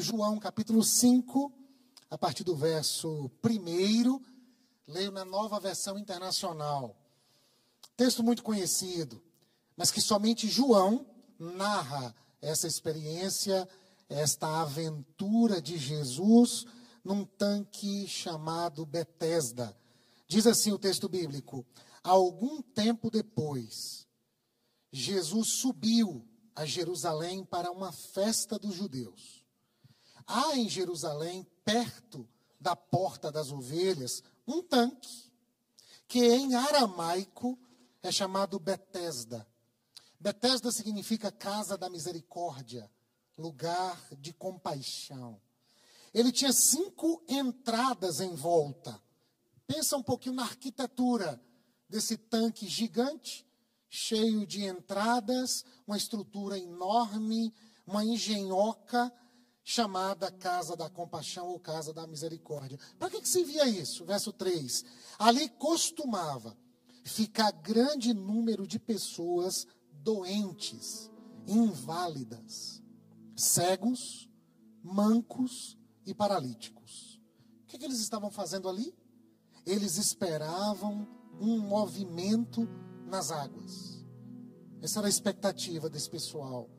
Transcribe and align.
João, 0.00 0.38
capítulo 0.38 0.82
5, 0.82 1.52
a 2.10 2.18
partir 2.18 2.44
do 2.44 2.54
verso 2.54 3.30
1. 3.44 4.20
Leio 4.86 5.10
na 5.10 5.24
nova 5.24 5.58
versão 5.58 5.98
internacional. 5.98 6.96
Texto 7.96 8.22
muito 8.22 8.42
conhecido, 8.42 9.22
mas 9.76 9.90
que 9.90 10.00
somente 10.00 10.48
João 10.48 11.06
narra 11.38 12.14
essa 12.40 12.66
experiência, 12.66 13.68
esta 14.08 14.60
aventura 14.60 15.60
de 15.60 15.76
Jesus 15.76 16.66
num 17.02 17.24
tanque 17.24 18.06
chamado 18.06 18.84
Betesda. 18.84 19.76
Diz 20.28 20.46
assim 20.46 20.72
o 20.72 20.78
texto 20.78 21.08
bíblico: 21.08 21.64
Algum 22.02 22.60
tempo 22.60 23.10
depois, 23.10 24.06
Jesus 24.92 25.60
subiu 25.60 26.26
a 26.54 26.64
Jerusalém 26.64 27.44
para 27.44 27.70
uma 27.70 27.92
festa 27.92 28.58
dos 28.58 28.74
judeus. 28.74 29.35
Há 30.26 30.56
em 30.56 30.68
Jerusalém, 30.68 31.46
perto 31.64 32.28
da 32.60 32.74
porta 32.74 33.30
das 33.30 33.52
ovelhas, 33.52 34.22
um 34.46 34.62
tanque, 34.62 35.30
que 36.08 36.24
em 36.24 36.54
aramaico 36.54 37.58
é 38.02 38.10
chamado 38.10 38.58
Betesda. 38.58 39.46
Betesda 40.18 40.72
significa 40.72 41.30
casa 41.30 41.76
da 41.76 41.88
misericórdia, 41.88 42.90
lugar 43.36 44.00
de 44.18 44.32
compaixão. 44.32 45.40
Ele 46.12 46.32
tinha 46.32 46.52
cinco 46.52 47.22
entradas 47.28 48.20
em 48.20 48.34
volta. 48.34 49.00
Pensa 49.66 49.96
um 49.96 50.02
pouquinho 50.02 50.34
na 50.34 50.42
arquitetura 50.42 51.40
desse 51.88 52.16
tanque 52.16 52.66
gigante 52.66 53.46
cheio 53.88 54.46
de 54.46 54.64
entradas, 54.64 55.64
uma 55.86 55.96
estrutura 55.96 56.58
enorme, 56.58 57.54
uma 57.86 58.04
engenhoca 58.04 59.12
chamada 59.68 60.30
Casa 60.30 60.76
da 60.76 60.88
Compaixão 60.88 61.48
ou 61.48 61.58
Casa 61.58 61.92
da 61.92 62.06
Misericórdia. 62.06 62.78
Para 63.00 63.10
que, 63.10 63.20
que 63.20 63.28
se 63.28 63.42
via 63.42 63.68
isso? 63.68 64.04
Verso 64.04 64.32
3. 64.32 64.84
Ali 65.18 65.48
costumava 65.48 66.56
ficar 67.02 67.50
grande 67.50 68.14
número 68.14 68.64
de 68.64 68.78
pessoas 68.78 69.66
doentes, 69.90 71.10
inválidas, 71.48 72.80
cegos, 73.34 74.30
mancos 74.84 75.76
e 76.06 76.14
paralíticos. 76.14 77.20
O 77.64 77.66
que, 77.66 77.76
que 77.76 77.84
eles 77.84 77.98
estavam 77.98 78.30
fazendo 78.30 78.68
ali? 78.68 78.94
Eles 79.66 79.96
esperavam 79.96 81.08
um 81.40 81.58
movimento 81.58 82.68
nas 83.04 83.32
águas. 83.32 84.06
Essa 84.80 85.00
era 85.00 85.08
a 85.08 85.10
expectativa 85.10 85.90
desse 85.90 86.08
pessoal. 86.08 86.70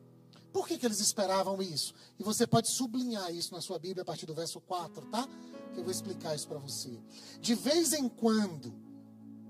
Por 0.52 0.66
que, 0.66 0.78
que 0.78 0.86
eles 0.86 1.00
esperavam 1.00 1.60
isso? 1.60 1.94
E 2.18 2.22
você 2.22 2.46
pode 2.46 2.68
sublinhar 2.68 3.32
isso 3.34 3.54
na 3.54 3.60
sua 3.60 3.78
Bíblia 3.78 4.02
a 4.02 4.04
partir 4.04 4.26
do 4.26 4.34
verso 4.34 4.60
4, 4.60 5.06
tá? 5.06 5.28
Que 5.72 5.80
eu 5.80 5.84
vou 5.84 5.92
explicar 5.92 6.34
isso 6.34 6.48
para 6.48 6.58
você. 6.58 6.98
De 7.40 7.54
vez 7.54 7.92
em 7.92 8.08
quando, 8.08 8.74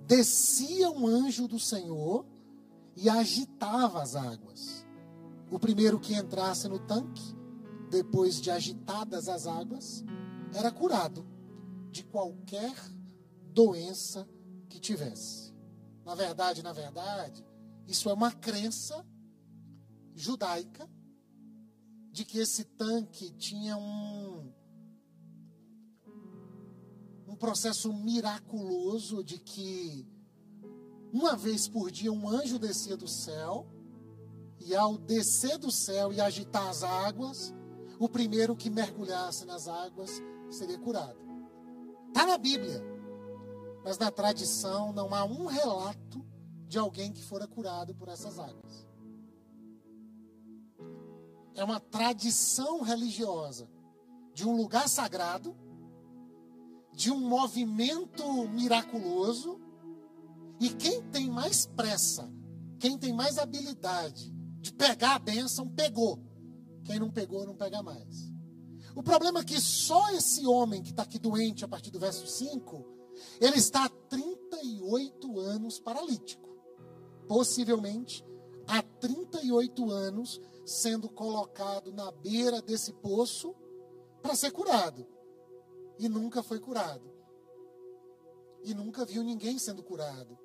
descia 0.07 0.91
um 0.91 1.07
anjo 1.07 1.47
do 1.47 1.59
Senhor 1.59 2.27
e 2.97 3.09
agitava 3.09 4.03
as 4.03 4.17
águas. 4.17 4.85
O 5.51 5.59
primeiro 5.59 6.01
que 6.01 6.15
entrasse 6.15 6.69
no 6.69 6.79
tanque, 6.79 7.23
depois 7.91 8.41
de 8.41 8.51
agitadas 8.51 9.29
as 9.29 9.47
águas, 9.47 10.05
era 10.53 10.71
curado 10.71 11.25
de 11.91 12.03
qualquer 12.03 12.75
doença 13.53 14.29
que 14.69 14.79
tivesse. 14.79 15.55
Na 16.05 16.15
verdade, 16.15 16.63
na 16.63 16.73
verdade, 16.73 17.45
isso 17.87 18.11
é 18.11 18.13
uma 18.13 18.33
crença 18.33 19.05
judaica 20.19 20.89
de 22.11 22.25
que 22.25 22.39
esse 22.39 22.65
tanque 22.65 23.31
tinha 23.31 23.77
um 23.77 24.53
um 27.27 27.37
processo 27.37 27.93
miraculoso 27.93 29.23
de 29.23 29.39
que 29.39 30.07
uma 31.13 31.37
vez 31.37 31.69
por 31.69 31.91
dia 31.91 32.13
um 32.13 32.29
anjo 32.29 32.59
descia 32.59 32.97
do 32.97 33.07
céu 33.07 33.67
e 34.59 34.75
ao 34.75 34.99
descer 34.99 35.59
do 35.59 35.71
céu 35.71 36.13
e 36.13 36.21
agitar 36.21 36.67
as 36.69 36.83
águas, 36.83 37.55
o 37.99 38.09
primeiro 38.09 38.57
que 38.57 38.69
mergulhasse 38.69 39.45
nas 39.45 39.69
águas 39.69 40.11
seria 40.51 40.79
curado. 40.79 41.19
Está 42.09 42.27
na 42.27 42.39
Bíblia. 42.39 42.83
Mas 43.85 43.99
na 43.99 44.11
tradição 44.11 44.93
não 44.93 45.15
há 45.15 45.25
um 45.25 45.47
relato 45.47 46.25
de 46.67 46.79
alguém 46.79 47.13
que 47.13 47.23
fora 47.23 47.47
curado 47.47 47.95
por 47.95 48.09
essas 48.09 48.39
águas. 48.39 48.88
É 51.59 51.65
uma 51.65 51.81
tradição 51.81 52.83
religiosa 52.83 53.69
de 54.33 54.47
um 54.47 54.57
lugar 54.57 54.89
sagrado, 54.89 55.57
de 56.95 57.11
um 57.11 57.19
movimento 57.19 58.47
miraculoso, 58.49 59.61
e 60.61 60.69
quem 60.69 61.03
tem 61.11 61.29
mais 61.29 61.67
pressa, 61.67 62.33
quem 62.79 62.97
tem 62.97 63.13
mais 63.13 63.39
habilidade 63.39 64.33
de 64.61 64.73
pegar 64.73 65.17
a 65.17 65.19
bênção, 65.19 65.69
pegou. 65.69 66.23
Quem 66.85 67.01
não 67.01 67.11
pegou, 67.11 67.45
não 67.45 67.57
pega 67.57 67.83
mais. 67.83 68.33
O 68.95 69.03
problema 69.03 69.41
é 69.41 69.45
que 69.45 69.61
só 69.61 70.13
esse 70.13 70.47
homem 70.47 70.81
que 70.81 70.91
está 70.91 71.03
aqui 71.03 71.19
doente, 71.19 71.65
a 71.65 71.69
partir 71.69 71.91
do 71.91 71.99
verso 71.99 72.25
5, 72.25 72.87
ele 73.41 73.59
está 73.59 73.87
há 73.87 73.89
38 73.89 75.41
anos 75.41 75.81
paralítico. 75.81 76.49
Possivelmente 77.27 78.25
há 78.69 78.83
38 78.83 79.91
anos 79.91 80.41
sendo 80.67 81.09
colocado 81.09 81.91
na 81.93 82.13
beira 82.13 82.61
desse 82.61 82.93
poço 82.93 83.55
para 84.23 84.37
ser 84.37 84.51
curado. 84.51 85.07
E 85.99 86.09
nunca 86.09 86.43
foi 86.43 86.61
curado. 86.61 87.11
E 88.63 88.75
nunca 88.75 89.05
viu 89.05 89.25
ninguém 89.25 89.59
sendo 89.59 89.83
curado. 89.83 90.39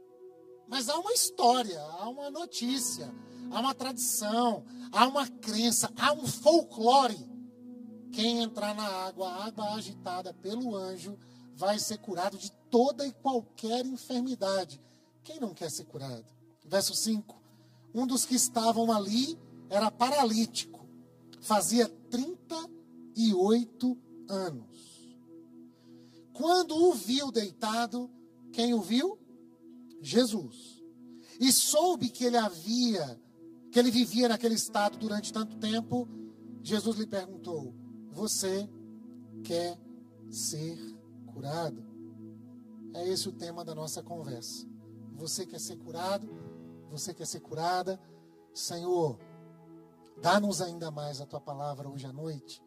Mas 0.68 0.88
há 0.88 0.98
uma 0.98 1.12
história, 1.12 1.80
há 1.82 2.08
uma 2.08 2.32
notícia, 2.32 3.14
há 3.52 3.60
uma 3.60 3.76
tradição, 3.76 4.66
há 4.92 5.06
uma 5.08 5.28
crença, 5.28 5.92
há 5.98 6.14
um 6.14 6.26
folclore. 6.26 7.30
Quem 8.14 8.42
entrar 8.42 8.74
na 8.74 8.88
água, 8.88 9.28
a 9.28 9.46
água 9.46 9.74
agitada 9.74 10.34
pelo 10.34 10.76
anjo, 10.76 11.18
vai 11.56 11.78
ser 11.78 11.98
curado 11.98 12.38
de 12.38 12.52
toda 12.70 13.06
e 13.06 13.12
qualquer 13.12 13.86
enfermidade. 13.86 14.82
Quem 15.24 15.40
não 15.40 15.54
quer 15.54 15.70
ser 15.70 15.86
curado? 15.86 16.26
Verso 16.66 16.96
5. 16.96 17.43
Um 17.94 18.08
dos 18.08 18.26
que 18.26 18.36
estavam 18.36 18.92
ali 18.92 19.38
era 19.70 19.92
paralítico, 19.92 20.88
fazia 21.42 21.88
38 22.10 23.98
anos. 24.28 25.18
Quando 26.34 26.76
o 26.76 26.94
viu 26.94 27.32
deitado, 27.32 28.10
quem 28.52 28.74
o 28.74 28.82
viu? 28.82 29.20
Jesus. 30.02 30.84
E 31.40 31.52
soube 31.52 32.10
que 32.10 32.26
ele 32.26 32.38
havia, 32.38 33.20
que 33.72 33.80
ele 33.80 33.92
vivia 33.92 34.28
naquele 34.28 34.56
estado 34.56 34.98
durante 34.98 35.32
tanto 35.32 35.58
tempo, 35.58 36.08
Jesus 36.62 36.98
lhe 36.98 37.08
perguntou: 37.08 37.74
Você 38.12 38.70
quer 39.44 39.80
ser 40.30 40.78
curado? 41.28 41.84
É 42.94 43.08
esse 43.08 43.28
o 43.28 43.32
tema 43.32 43.66
da 43.66 43.74
nossa 43.74 44.02
conversa. 44.04 44.68
Você 45.16 45.46
quer 45.46 45.60
ser 45.60 45.78
curado? 45.78 46.28
Você 46.94 47.12
quer 47.12 47.26
ser 47.26 47.40
curada? 47.40 48.00
Senhor, 48.54 49.18
dá-nos 50.22 50.62
ainda 50.62 50.92
mais 50.92 51.20
a 51.20 51.26
tua 51.26 51.42
palavra 51.42 51.90
hoje 51.90 52.06
à 52.06 52.14
noite. 52.14 52.64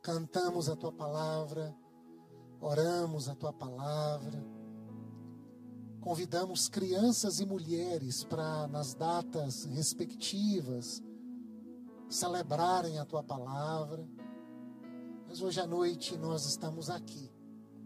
Cantamos 0.00 0.68
a 0.68 0.76
tua 0.76 0.92
palavra, 0.92 1.74
oramos 2.60 3.28
a 3.28 3.34
tua 3.34 3.52
palavra. 3.52 4.40
Convidamos 6.00 6.68
crianças 6.68 7.40
e 7.40 7.44
mulheres 7.44 8.22
para, 8.22 8.68
nas 8.68 8.94
datas 8.94 9.64
respectivas, 9.64 11.02
celebrarem 12.08 13.00
a 13.00 13.04
tua 13.04 13.24
palavra. 13.24 14.08
Mas 15.26 15.42
hoje 15.42 15.60
à 15.60 15.66
noite 15.66 16.16
nós 16.16 16.46
estamos 16.46 16.88
aqui 16.88 17.28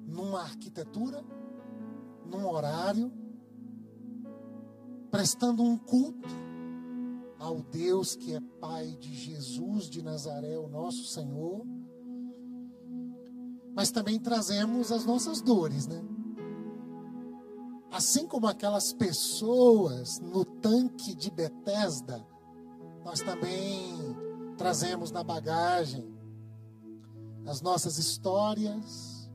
numa 0.06 0.42
arquitetura, 0.42 1.24
num 2.26 2.46
horário, 2.46 3.10
prestando 5.16 5.62
um 5.62 5.78
culto 5.78 6.28
ao 7.38 7.62
Deus 7.62 8.14
que 8.14 8.34
é 8.34 8.40
Pai 8.60 8.86
de 9.00 9.14
Jesus 9.14 9.88
de 9.88 10.02
Nazaré, 10.02 10.58
o 10.58 10.68
nosso 10.68 11.04
Senhor. 11.04 11.64
Mas 13.74 13.90
também 13.90 14.20
trazemos 14.20 14.92
as 14.92 15.06
nossas 15.06 15.40
dores, 15.40 15.86
né? 15.86 16.04
Assim 17.90 18.26
como 18.26 18.46
aquelas 18.46 18.92
pessoas 18.92 20.20
no 20.20 20.44
tanque 20.44 21.14
de 21.14 21.30
Betesda, 21.30 22.22
nós 23.02 23.22
também 23.22 23.96
trazemos 24.58 25.10
na 25.10 25.24
bagagem 25.24 26.14
as 27.46 27.62
nossas 27.62 27.96
histórias, 27.96 29.30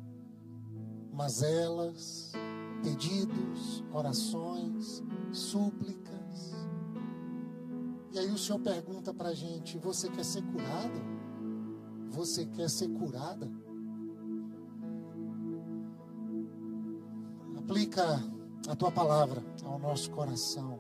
mazelas, 1.12 2.34
pedidos, 2.84 3.84
orações, 3.92 5.02
súplicas. 5.32 6.56
E 8.12 8.20
aí 8.20 8.30
o 8.32 8.38
Senhor 8.38 8.60
pergunta 8.60 9.14
para 9.14 9.30
a 9.30 9.34
gente: 9.34 9.78
você 9.78 10.10
quer 10.10 10.26
ser 10.26 10.44
curado? 10.44 11.02
Você 12.10 12.46
quer 12.46 12.70
ser 12.70 12.90
curada? 12.90 13.50
Aplica 17.58 18.22
a 18.68 18.76
tua 18.76 18.92
palavra 18.92 19.42
ao 19.64 19.80
nosso 19.80 20.12
coração. 20.12 20.80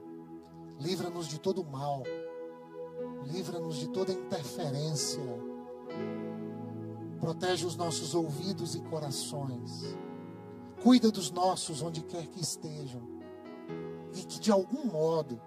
Livra-nos 0.79 1.27
de 1.27 1.39
todo 1.39 1.63
mal. 1.63 2.03
Livra-nos 3.25 3.77
de 3.77 3.87
toda 3.89 4.11
interferência. 4.11 5.21
Protege 7.19 7.65
os 7.65 7.75
nossos 7.75 8.13
ouvidos 8.13 8.75
e 8.75 8.81
corações. 8.81 9.95
Cuida 10.83 11.11
dos 11.11 11.31
nossos 11.31 11.81
onde 11.81 12.01
quer 12.01 12.27
que 12.27 12.41
estejam. 12.41 13.10
E 14.13 14.23
que 14.23 14.39
de 14.39 14.51
algum 14.51 14.85
modo 14.85 15.39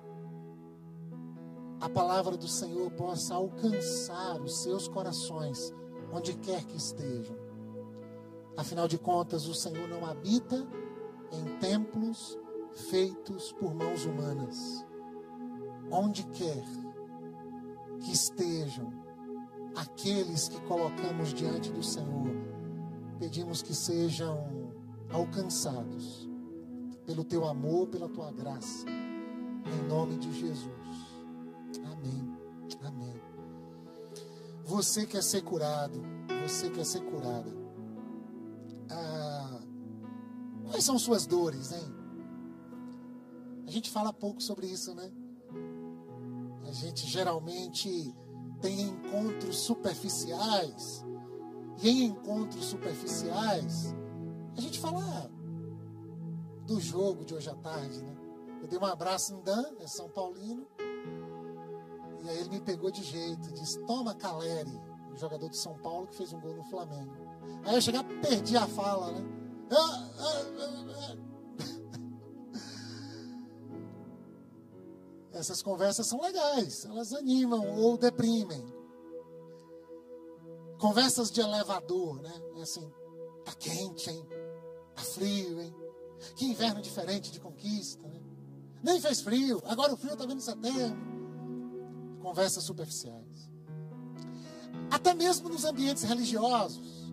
a 1.81 1.89
palavra 1.89 2.37
do 2.37 2.49
Senhor 2.49 2.91
possa 2.93 3.35
alcançar 3.35 4.41
os 4.41 4.63
seus 4.63 4.89
corações, 4.89 5.73
onde 6.13 6.33
quer 6.35 6.65
que 6.65 6.77
estejam. 6.77 7.37
Afinal 8.57 8.89
de 8.89 8.97
contas, 8.97 9.47
o 9.47 9.55
Senhor 9.55 9.87
não 9.89 10.07
habita 10.07 10.67
em 11.31 11.59
templos 11.59 12.39
feitos 12.89 13.53
por 13.53 13.75
mãos 13.75 14.07
humanas. 14.07 14.87
Onde 15.91 16.25
quer 16.29 16.65
que 18.01 18.13
estejam 18.13 18.93
aqueles 19.77 20.49
que 20.49 20.61
colocamos 20.63 21.35
diante 21.35 21.71
do 21.71 21.83
Senhor, 21.83 22.31
pedimos 23.19 23.61
que 23.61 23.75
sejam 23.75 24.73
alcançados 25.11 26.29
pelo 27.07 27.25
teu 27.25 27.45
amor, 27.45 27.89
pela 27.89 28.09
tua 28.09 28.31
graça, 28.33 28.87
em 28.89 29.89
nome 29.89 30.17
de 30.17 30.33
Jesus. 30.33 30.69
Amém. 31.85 32.37
Amém. 32.83 33.21
Você 34.65 35.07
quer 35.07 35.23
ser 35.23 35.43
curado. 35.43 36.01
Você 36.43 36.71
quer 36.71 36.85
ser 36.85 37.01
curada. 37.01 37.51
Ah, 38.91 39.61
quais 40.69 40.85
são 40.85 40.99
suas 40.99 41.27
dores, 41.27 41.73
hein? 41.73 41.95
A 43.67 43.71
gente 43.71 43.91
fala 43.91 44.13
pouco 44.13 44.43
sobre 44.43 44.67
isso, 44.67 44.95
né? 44.95 45.11
A 46.67 46.73
gente 46.73 47.07
geralmente 47.07 48.15
tem 48.61 48.81
encontros 48.81 49.59
superficiais. 49.59 51.05
E 51.83 51.89
em 51.89 52.05
encontros 52.05 52.65
superficiais, 52.67 53.95
a 54.57 54.61
gente 54.61 54.79
fala 54.79 55.31
do 56.67 56.81
jogo 56.81 57.25
de 57.25 57.35
hoje 57.35 57.49
à 57.49 57.55
tarde, 57.55 58.03
né? 58.03 58.17
Eu 58.61 58.69
dei 58.69 58.79
um 58.79 58.87
abraço 58.87 59.35
em 59.35 59.41
Dan, 59.43 59.65
é 59.81 59.87
São 59.87 60.09
Paulino. 60.09 60.67
E 62.23 62.29
aí 62.29 62.39
ele 62.39 62.49
me 62.49 62.61
pegou 62.61 62.91
de 62.91 63.03
jeito, 63.03 63.53
disse: 63.53 63.79
Toma 63.81 64.15
Caleri, 64.15 64.81
o 65.13 65.17
jogador 65.17 65.49
de 65.51 65.57
São 65.57 65.77
Paulo 65.79 66.07
que 66.07 66.17
fez 66.17 66.33
um 66.33 66.41
gol 66.41 66.55
no 66.55 66.65
Flamengo. 66.65 67.13
Aí 67.65 67.75
eu 67.75 67.81
cheguei, 67.81 68.03
perdi 68.23 68.57
a 68.57 68.67
fala, 68.67 69.13
né? 69.13 69.25
Essas 75.33 75.63
conversas 75.63 76.07
são 76.07 76.21
legais, 76.23 76.85
elas 76.87 77.13
animam 77.13 77.77
ou 77.77 77.99
deprimem. 77.99 78.65
Conversas 80.79 81.31
de 81.31 81.41
elevador, 81.41 82.23
né? 82.23 82.33
É 82.57 82.63
assim, 82.63 82.91
tá 83.45 83.53
quente, 83.53 84.11
hein? 84.11 84.27
Tá 84.95 85.03
frio, 85.03 85.61
hein? 85.61 85.84
Que 86.37 86.47
inverno 86.47 86.81
diferente 86.81 87.31
de 87.31 87.41
conquista, 87.41 88.07
né? 88.09 88.21
Nem 88.83 89.01
fez 89.01 89.21
frio, 89.21 89.63
agora 89.67 89.95
o 89.95 89.97
frio 89.97 90.17
tá 90.17 90.27
vindo 90.27 90.39
em 90.39 90.41
setembro 90.41 91.15
conversas 92.25 92.65
superficiais. 92.65 93.51
Até 94.91 95.13
mesmo 95.13 95.51
nos 95.51 95.67
ambientes 95.67 96.03
religiosos. 96.05 97.13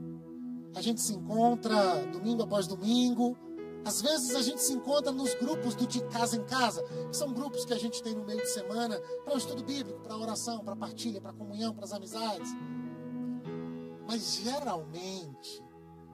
A 0.73 0.81
gente 0.81 1.01
se 1.01 1.13
encontra 1.13 2.05
domingo 2.13 2.43
após 2.43 2.65
domingo. 2.65 3.37
Às 3.83 4.01
vezes 4.01 4.33
a 4.35 4.41
gente 4.41 4.61
se 4.61 4.71
encontra 4.71 5.11
nos 5.11 5.33
grupos 5.33 5.75
do 5.75 5.85
de 5.85 6.01
casa 6.05 6.37
em 6.37 6.43
casa, 6.45 6.81
que 7.09 7.17
são 7.17 7.33
grupos 7.33 7.65
que 7.65 7.73
a 7.73 7.77
gente 7.77 8.01
tem 8.01 8.15
no 8.15 8.23
meio 8.23 8.39
de 8.39 8.49
semana 8.49 8.97
para 9.25 9.33
o 9.33 9.37
estudo 9.37 9.63
bíblico, 9.63 9.99
para 9.99 10.13
a 10.13 10.17
oração, 10.17 10.63
para 10.63 10.75
partilha, 10.75 11.19
para 11.19 11.33
comunhão, 11.33 11.73
para 11.73 11.83
as 11.83 11.91
amizades. 11.91 12.49
Mas 14.07 14.35
geralmente 14.35 15.61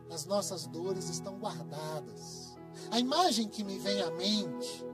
as 0.09 0.25
nossas 0.25 0.65
dores 0.65 1.07
estão 1.09 1.37
guardadas. 1.37 2.46
A 2.91 2.99
imagem 2.99 3.47
que 3.47 3.63
me 3.63 3.77
vem 3.79 4.01
à 4.01 4.11
mente, 4.11 4.85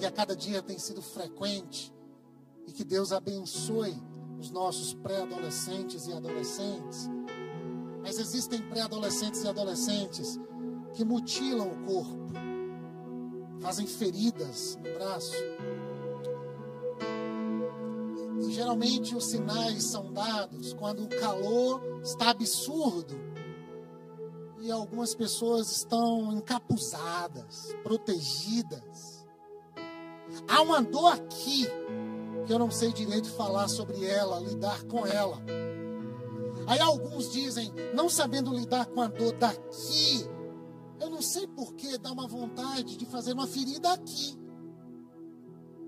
e 0.00 0.06
a 0.06 0.10
cada 0.10 0.34
dia 0.34 0.62
tem 0.62 0.78
sido 0.78 1.02
frequente, 1.02 1.92
e 2.66 2.72
que 2.72 2.84
Deus 2.84 3.12
abençoe 3.12 3.94
os 4.38 4.50
nossos 4.50 4.94
pré-adolescentes 4.94 6.06
e 6.06 6.12
adolescentes. 6.12 7.08
Mas 8.02 8.18
existem 8.18 8.60
pré-adolescentes 8.68 9.42
e 9.42 9.48
adolescentes 9.48 10.38
que 10.94 11.04
mutilam 11.04 11.68
o 11.68 11.84
corpo, 11.84 12.32
fazem 13.60 13.86
feridas 13.86 14.76
no 14.76 14.98
braço. 14.98 15.34
E 18.46 18.52
geralmente 18.52 19.14
os 19.14 19.26
sinais 19.26 19.84
são 19.84 20.12
dados 20.12 20.72
quando 20.74 21.04
o 21.04 21.08
calor 21.08 21.80
está 22.02 22.30
absurdo 22.30 23.33
e 24.64 24.70
algumas 24.70 25.14
pessoas 25.14 25.70
estão 25.70 26.32
encapuzadas, 26.32 27.76
protegidas. 27.82 29.26
Há 30.48 30.62
uma 30.62 30.80
dor 30.80 31.12
aqui 31.12 31.66
que 32.46 32.52
eu 32.52 32.58
não 32.58 32.70
sei 32.70 32.90
direito 32.90 33.28
falar 33.28 33.68
sobre 33.68 34.02
ela, 34.06 34.40
lidar 34.40 34.82
com 34.84 35.06
ela. 35.06 35.36
Aí 36.66 36.80
alguns 36.80 37.30
dizem, 37.30 37.70
não 37.94 38.08
sabendo 38.08 38.54
lidar 38.54 38.86
com 38.86 39.02
a 39.02 39.06
dor 39.06 39.34
daqui, 39.34 40.26
eu 40.98 41.10
não 41.10 41.20
sei 41.20 41.46
por 41.46 41.74
que 41.74 41.98
dá 41.98 42.10
uma 42.10 42.26
vontade 42.26 42.96
de 42.96 43.04
fazer 43.04 43.34
uma 43.34 43.46
ferida 43.46 43.92
aqui. 43.92 44.34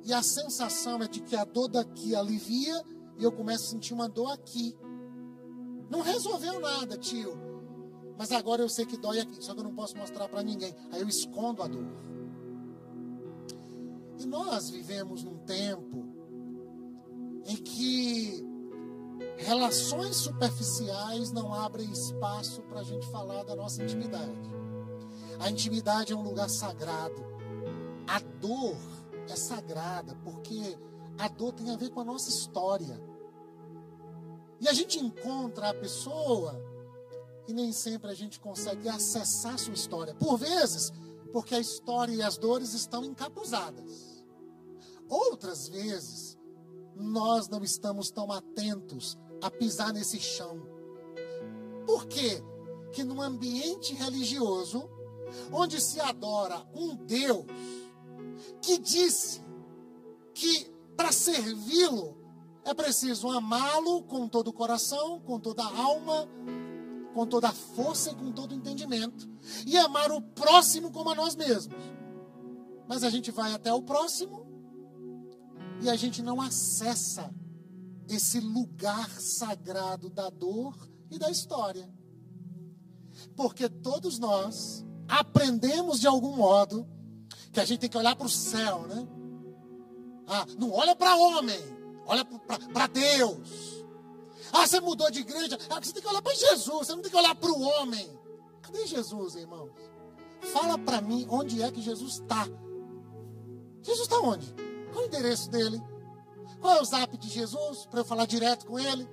E 0.05 0.13
a 0.13 0.23
sensação 0.23 1.03
é 1.03 1.09
de 1.09 1.23
que 1.23 1.35
a 1.35 1.47
dor 1.47 1.69
daqui 1.69 2.15
alivia 2.15 2.85
e 3.17 3.25
eu 3.25 3.33
começo 3.33 3.65
a 3.65 3.69
sentir 3.71 3.95
uma 3.95 4.07
dor 4.07 4.33
aqui. 4.33 4.77
Não 5.89 6.03
resolveu 6.03 6.61
nada, 6.61 6.99
tio. 6.99 7.46
Mas 8.19 8.33
agora 8.33 8.63
eu 8.63 8.69
sei 8.69 8.87
que 8.87 8.97
dói 8.97 9.21
aqui, 9.21 9.45
só 9.45 9.53
que 9.53 9.61
eu 9.61 9.65
não 9.65 9.75
posso 9.75 9.97
mostrar 9.97 10.29
para 10.29 10.43
ninguém. 10.43 10.75
Aí 10.91 11.01
eu 11.01 11.09
escondo 11.09 11.63
a 11.63 11.67
dor. 11.67 11.87
E 14.19 14.27
nós 14.27 14.71
vivemos 14.71 15.23
num 15.23 15.39
tempo 15.39 16.07
em 17.45 17.57
que 17.57 18.45
relações 19.37 20.17
superficiais 20.17 21.31
não 21.31 21.53
abrem 21.53 21.91
espaço 21.93 22.63
para 22.63 22.81
a 22.81 22.85
gente 22.85 23.07
falar 23.11 23.45
da 23.45 23.55
nossa 23.55 23.83
intimidade. 23.83 24.57
A 25.39 25.51
intimidade 25.51 26.13
é 26.13 26.17
um 26.17 26.23
lugar 26.23 26.49
sagrado. 26.49 27.25
A 28.07 28.19
dor 28.41 28.77
é 29.29 29.37
sagrada, 29.37 30.15
porque 30.25 30.79
a 31.19 31.29
dor 31.29 31.53
tem 31.53 31.71
a 31.71 31.77
ver 31.77 31.91
com 31.91 32.01
a 32.01 32.05
nossa 32.05 32.31
história. 32.31 33.01
E 34.59 34.69
a 34.69 34.73
gente 34.73 34.99
encontra 34.99 35.71
a 35.71 35.75
pessoa 35.75 36.59
e 37.49 37.53
nem 37.53 37.73
sempre 37.73 38.11
a 38.11 38.15
gente 38.15 38.41
consegue 38.41 38.89
acessar 38.89 39.59
sua 39.59 39.75
história. 39.75 40.15
Por 40.15 40.37
vezes, 40.37 40.93
porque 41.33 41.55
a 41.55 41.61
história 41.61 42.13
e 42.13 42.23
as 42.23 42.37
dores 42.39 42.75
estão 42.75 43.05
encapuzadas. 43.05 44.25
Outras 45.09 45.69
vezes, 45.69 46.37
nós 46.95 47.49
não 47.49 47.63
estamos 47.63 48.11
tão 48.11 48.33
atentos 48.33 49.19
a 49.43 49.51
pisar 49.51 49.93
nesse 49.93 50.19
chão. 50.19 50.61
Por 51.87 52.07
quê? 52.07 52.43
Que 52.93 53.05
num 53.05 53.21
ambiente 53.21 53.95
religioso, 53.95 54.89
onde 55.53 55.81
se 55.81 56.01
adora 56.01 56.67
um 56.75 56.97
Deus 56.97 57.45
que 58.61 58.79
disse 58.79 59.41
que 60.35 60.71
para 60.97 61.13
servi-lo 61.13 62.17
é 62.65 62.75
preciso 62.75 63.29
amá-lo 63.29 64.03
com 64.03 64.29
todo 64.29 64.49
o 64.49 64.53
coração, 64.53 65.21
com 65.21 65.39
toda 65.39 65.63
a 65.63 65.79
alma, 65.79 66.29
com 67.17 67.27
toda 67.27 67.49
a 67.49 67.53
força 67.53 68.11
e 68.11 68.15
com 68.15 68.31
todo 68.31 68.53
o 68.53 68.55
entendimento, 68.55 69.27
e 69.67 69.75
amar 69.79 70.13
o 70.13 70.21
próximo 70.21 70.93
como 70.93 71.09
a 71.09 71.15
nós 71.15 71.35
mesmos. 71.35 71.75
Mas 72.87 73.03
a 73.03 73.09
gente 73.09 73.31
vai 73.31 73.55
até 73.55 73.73
o 73.73 73.81
próximo 73.81 74.47
e 75.81 75.89
a 75.89 75.97
gente 75.97 76.23
não 76.23 76.43
acessa 76.43 77.35
esse 78.07 78.39
lugar 78.39 79.09
sagrado 79.19 80.11
da 80.11 80.29
dor 80.29 80.77
e 81.11 81.19
da 81.19 81.31
história. 81.31 81.91
Porque 83.35 83.67
todos 83.67 84.19
nós 84.19 84.85
aprendemos 85.09 85.99
de 85.99 86.07
algum 86.07 86.37
modo 86.37 86.87
que 87.51 87.61
a 87.61 87.65
gente 87.65 87.81
tem 87.81 87.89
que 87.89 87.97
olhar 87.97 88.15
para 88.15 88.27
o 88.27 88.31
céu, 88.31 88.87
né? 88.87 89.09
Ah, 90.27 90.47
não 90.59 90.71
olha 90.71 90.95
para 90.95 91.17
homem, 91.17 91.61
olha 92.07 92.27
para 92.27 92.87
Deus. 92.89 93.76
Ah, 94.53 94.67
você 94.67 94.81
mudou 94.81 95.11
de 95.11 95.21
igreja, 95.21 95.59
ah, 95.71 95.81
você 95.83 95.93
tem 95.93 96.03
que 96.03 96.09
olhar 96.09 96.23
para 96.23 96.35
Jesus, 96.35 96.87
você 96.87 96.95
não 96.95 97.03
tem 97.03 97.11
que 97.11 97.17
olhar 97.17 97.35
para 97.35 97.51
o 97.51 97.61
homem. 97.61 98.19
Cadê 98.63 98.87
Jesus, 98.87 99.35
irmãos? 99.35 99.71
Fala 100.53 100.79
para 100.79 101.01
mim 101.01 101.27
onde 101.31 101.63
é 101.63 101.71
que 101.71 101.81
Jesus 101.81 102.15
está. 102.15 102.47
Jesus 103.83 104.09
está 104.09 104.19
onde? 104.19 104.53
Qual 104.93 105.05
o 105.05 105.07
endereço 105.07 105.51
dele? 105.51 105.83
Qual 106.61 106.77
é 106.77 106.81
o 106.81 106.85
zap 106.85 107.17
de 107.17 107.29
Jesus 107.29 107.87
para 107.87 108.01
eu 108.01 108.05
falar 108.05 108.27
direto 108.27 108.67
com 108.67 108.79
ele? 108.79 109.09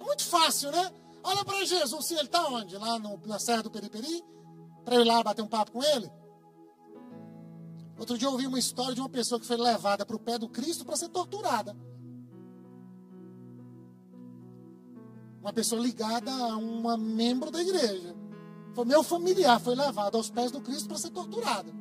É 0.00 0.04
muito 0.04 0.24
fácil, 0.24 0.70
né? 0.70 0.92
Olha 1.24 1.44
para 1.44 1.64
Jesus, 1.64 2.06
se 2.06 2.14
ele 2.14 2.24
está 2.24 2.46
onde? 2.48 2.76
Lá 2.76 2.98
no, 2.98 3.18
na 3.26 3.38
Serra 3.38 3.62
do 3.62 3.70
Periperi? 3.70 4.24
Para 4.84 4.96
eu 4.96 5.02
ir 5.02 5.04
lá 5.04 5.22
bater 5.22 5.42
um 5.42 5.48
papo 5.48 5.72
com 5.72 5.82
ele? 5.82 6.10
Outro 7.98 8.18
dia 8.18 8.26
eu 8.26 8.32
ouvi 8.32 8.46
uma 8.46 8.58
história 8.58 8.94
de 8.94 9.00
uma 9.00 9.08
pessoa 9.08 9.40
que 9.40 9.46
foi 9.46 9.56
levada 9.56 10.04
para 10.04 10.16
o 10.16 10.18
pé 10.18 10.36
do 10.36 10.48
Cristo 10.48 10.84
para 10.84 10.96
ser 10.96 11.08
torturada. 11.08 11.76
Uma 15.42 15.52
pessoa 15.52 15.82
ligada 15.82 16.30
a 16.30 16.56
uma 16.56 16.96
membro 16.96 17.50
da 17.50 17.60
igreja. 17.60 18.14
Foi 18.74 18.84
meu 18.84 19.02
familiar, 19.02 19.60
foi 19.60 19.74
levado 19.74 20.16
aos 20.16 20.30
pés 20.30 20.52
do 20.52 20.60
Cristo 20.60 20.88
para 20.88 20.96
ser 20.96 21.10
torturado. 21.10 21.74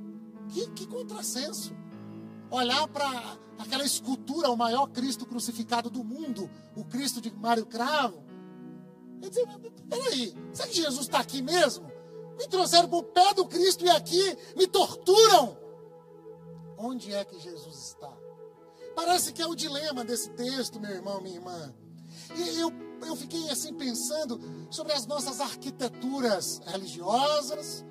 Que, 0.49 0.67
que 0.71 0.87
contrassenso. 0.87 1.71
Olhar 2.49 2.87
para 2.87 3.37
aquela 3.59 3.85
escultura, 3.85 4.49
o 4.49 4.57
maior 4.57 4.87
Cristo 4.87 5.27
crucificado 5.27 5.91
do 5.91 6.03
mundo, 6.03 6.49
o 6.75 6.83
Cristo 6.83 7.21
de 7.21 7.31
Mário 7.31 7.65
Cravo. 7.67 8.23
E 9.21 9.29
dizer, 9.29 9.47
peraí, 9.87 10.35
será 10.51 10.67
que 10.67 10.75
Jesus 10.75 11.01
está 11.01 11.19
aqui 11.19 11.43
mesmo? 11.43 11.89
Me 12.39 12.47
trouxeram 12.47 12.89
para 12.89 12.97
o 12.97 13.03
pé 13.03 13.33
do 13.35 13.45
Cristo 13.45 13.85
e 13.85 13.89
aqui 13.91 14.37
me 14.57 14.65
torturam. 14.65 15.55
Onde 16.77 17.13
é 17.13 17.23
que 17.23 17.39
Jesus 17.39 17.89
está? 17.89 18.11
Parece 18.95 19.31
que 19.31 19.41
é 19.41 19.45
o 19.45 19.55
dilema 19.55 20.03
desse 20.03 20.31
texto, 20.31 20.79
meu 20.79 20.89
irmão, 20.89 21.21
minha 21.21 21.35
irmã. 21.35 21.73
E 22.35 22.59
eu, 22.59 22.71
eu 23.05 23.15
fiquei 23.15 23.49
assim 23.49 23.73
pensando 23.73 24.39
sobre 24.69 24.93
as 24.93 25.05
nossas 25.05 25.39
arquiteturas 25.39 26.61
religiosas, 26.65 27.83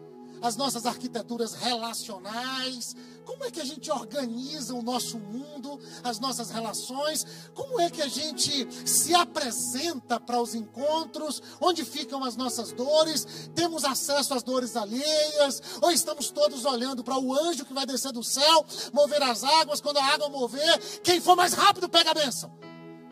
as 0.42 0.56
nossas 0.56 0.86
arquiteturas 0.86 1.54
relacionais, 1.54 2.96
como 3.24 3.44
é 3.44 3.50
que 3.50 3.60
a 3.60 3.64
gente 3.64 3.90
organiza 3.90 4.74
o 4.74 4.82
nosso 4.82 5.18
mundo, 5.18 5.78
as 6.02 6.18
nossas 6.18 6.50
relações, 6.50 7.26
como 7.54 7.80
é 7.80 7.90
que 7.90 8.02
a 8.02 8.08
gente 8.08 8.66
se 8.88 9.14
apresenta 9.14 10.18
para 10.18 10.40
os 10.40 10.54
encontros, 10.54 11.42
onde 11.60 11.84
ficam 11.84 12.24
as 12.24 12.36
nossas 12.36 12.72
dores, 12.72 13.50
temos 13.54 13.84
acesso 13.84 14.34
às 14.34 14.42
dores 14.42 14.76
alheias, 14.76 15.62
ou 15.80 15.90
estamos 15.90 16.30
todos 16.30 16.64
olhando 16.64 17.04
para 17.04 17.18
o 17.18 17.34
anjo 17.34 17.64
que 17.64 17.74
vai 17.74 17.86
descer 17.86 18.12
do 18.12 18.24
céu, 18.24 18.64
mover 18.92 19.22
as 19.22 19.44
águas, 19.44 19.80
quando 19.80 19.98
a 19.98 20.04
água 20.04 20.28
mover, 20.28 20.78
quem 21.02 21.20
for 21.20 21.36
mais 21.36 21.52
rápido 21.52 21.88
pega 21.88 22.10
a 22.10 22.14
bênção. 22.14 22.69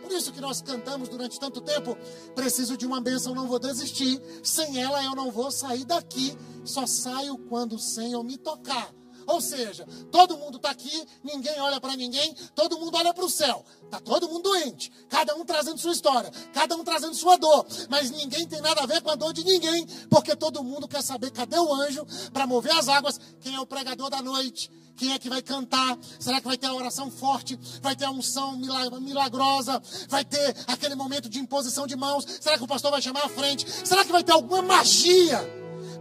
Por 0.09 0.17
isso 0.17 0.33
que 0.33 0.41
nós 0.41 0.63
cantamos 0.63 1.11
durante 1.11 1.39
tanto 1.39 1.61
tempo: 1.61 1.95
preciso 2.35 2.79
de 2.79 2.87
uma 2.87 2.99
bênção, 2.99 3.35
não 3.35 3.47
vou 3.47 3.59
desistir. 3.59 4.19
Sem 4.43 4.83
ela 4.83 5.05
eu 5.05 5.15
não 5.15 5.31
vou 5.31 5.51
sair 5.51 5.85
daqui. 5.85 6.35
Só 6.65 6.87
saio 6.87 7.37
quando 7.37 7.75
o 7.75 7.79
Senhor 7.79 8.25
me 8.25 8.39
tocar. 8.39 8.98
Ou 9.29 9.43
seja, 9.43 9.87
todo 10.11 10.39
mundo 10.39 10.57
está 10.57 10.71
aqui, 10.71 11.07
ninguém 11.23 11.61
olha 11.61 11.79
para 11.79 11.95
ninguém, 11.95 12.35
todo 12.55 12.79
mundo 12.79 12.97
olha 12.97 13.13
para 13.13 13.25
o 13.25 13.29
céu. 13.29 13.63
Está 13.85 14.01
todo 14.01 14.27
mundo 14.27 14.45
doente, 14.45 14.91
cada 15.09 15.35
um 15.35 15.45
trazendo 15.45 15.79
sua 15.79 15.93
história, 15.93 16.31
cada 16.55 16.75
um 16.75 16.83
trazendo 16.83 17.15
sua 17.15 17.37
dor, 17.37 17.67
mas 17.91 18.11
ninguém 18.11 18.47
tem 18.47 18.61
nada 18.63 18.83
a 18.83 18.87
ver 18.87 19.03
com 19.03 19.11
a 19.11 19.15
dor 19.15 19.35
de 19.35 19.45
ninguém, 19.45 19.87
porque 20.09 20.35
todo 20.35 20.65
mundo 20.65 20.89
quer 20.89 21.03
saber 21.03 21.31
cadê 21.31 21.59
o 21.59 21.75
anjo 21.75 22.07
para 22.33 22.47
mover 22.47 22.73
as 22.73 22.89
águas, 22.89 23.21
quem 23.41 23.55
é 23.55 23.61
o 23.61 23.67
pregador 23.67 24.09
da 24.09 24.23
noite, 24.23 24.71
quem 24.97 25.13
é 25.13 25.19
que 25.19 25.29
vai 25.29 25.43
cantar? 25.43 25.99
Será 26.19 26.41
que 26.41 26.47
vai 26.47 26.57
ter 26.57 26.67
a 26.67 26.75
oração 26.75 27.11
forte? 27.11 27.59
Vai 27.83 27.95
ter 27.95 28.07
a 28.07 28.11
unção 28.11 28.57
milagrosa? 28.57 29.81
Vai 30.09 30.25
ter 30.25 30.57
aquele 30.67 30.95
momento 30.95 31.29
de 31.29 31.39
imposição 31.39 31.87
de 31.87 31.95
mãos? 31.95 32.27
Será 32.41 32.59
que 32.59 32.65
o 32.65 32.67
pastor 32.67 32.91
vai 32.91 33.01
chamar 33.01 33.25
à 33.27 33.29
frente? 33.29 33.65
Será 33.87 34.05
que 34.05 34.11
vai 34.11 34.25
ter 34.25 34.33
alguma 34.33 34.61
magia 34.61 35.39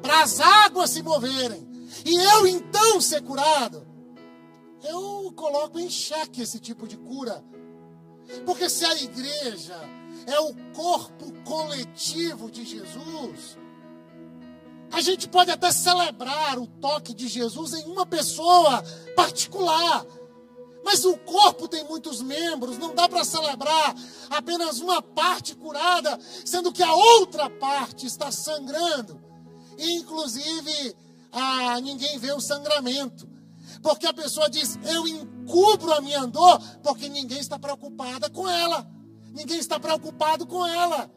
para 0.02 0.24
as 0.24 0.40
águas 0.40 0.90
se 0.90 1.04
moverem? 1.04 1.77
E 2.06 2.16
eu 2.16 2.48
então 2.48 3.00
ser 3.02 3.22
curado, 3.22 3.86
eu 4.84 5.32
coloco 5.36 5.80
em 5.80 5.90
xeque 5.90 6.42
esse 6.42 6.60
tipo 6.60 6.88
de 6.88 6.98
cura. 6.98 7.44
Porque 8.46 8.70
se 8.70 8.86
a 8.86 8.96
igreja 8.96 9.80
é 10.26 10.40
o 10.40 10.54
corpo 10.74 11.32
coletivo 11.44 12.52
de 12.52 12.66
Jesus, 12.66 13.58
a 14.92 15.02
gente 15.02 15.28
pode 15.28 15.52
até 15.52 15.72
celebrar 15.72 16.60
o 16.60 16.68
toque 16.68 17.14
de 17.14 17.28
Jesus 17.28 17.74
em 17.74 17.86
uma 17.86 18.06
pessoa 18.06 18.84
particular. 19.16 20.06
Mas 20.84 21.04
o 21.04 21.18
corpo 21.18 21.68
tem 21.68 21.84
muitos 21.84 22.22
membros, 22.22 22.78
não 22.78 22.96
dá 22.96 23.10
para 23.10 23.26
celebrar 23.26 23.94
apenas 24.30 24.80
uma 24.80 25.02
parte 25.02 25.54
curada, 25.56 26.18
sendo 26.46 26.72
que 26.72 26.82
a 26.82 26.94
outra 26.94 27.50
parte 27.50 28.06
está 28.06 28.32
sangrando. 28.32 29.22
inclusive, 29.78 30.96
ah, 31.38 31.80
ninguém 31.82 32.18
vê 32.18 32.32
o 32.32 32.42
sangramento. 32.42 33.28
Porque 33.82 34.08
a 34.08 34.14
pessoa 34.14 34.50
diz, 34.50 34.78
eu 34.84 35.08
encubro 35.08 35.94
a 35.94 36.02
minha 36.02 36.26
dor, 36.26 36.60
porque 36.82 37.08
ninguém 37.08 37.40
está 37.40 37.60
preocupada 37.60 38.30
com 38.30 38.48
ela. 38.48 38.90
Ninguém 39.34 39.60
está 39.60 39.80
preocupado 39.80 40.48
com 40.48 40.66
ela. 40.66 41.12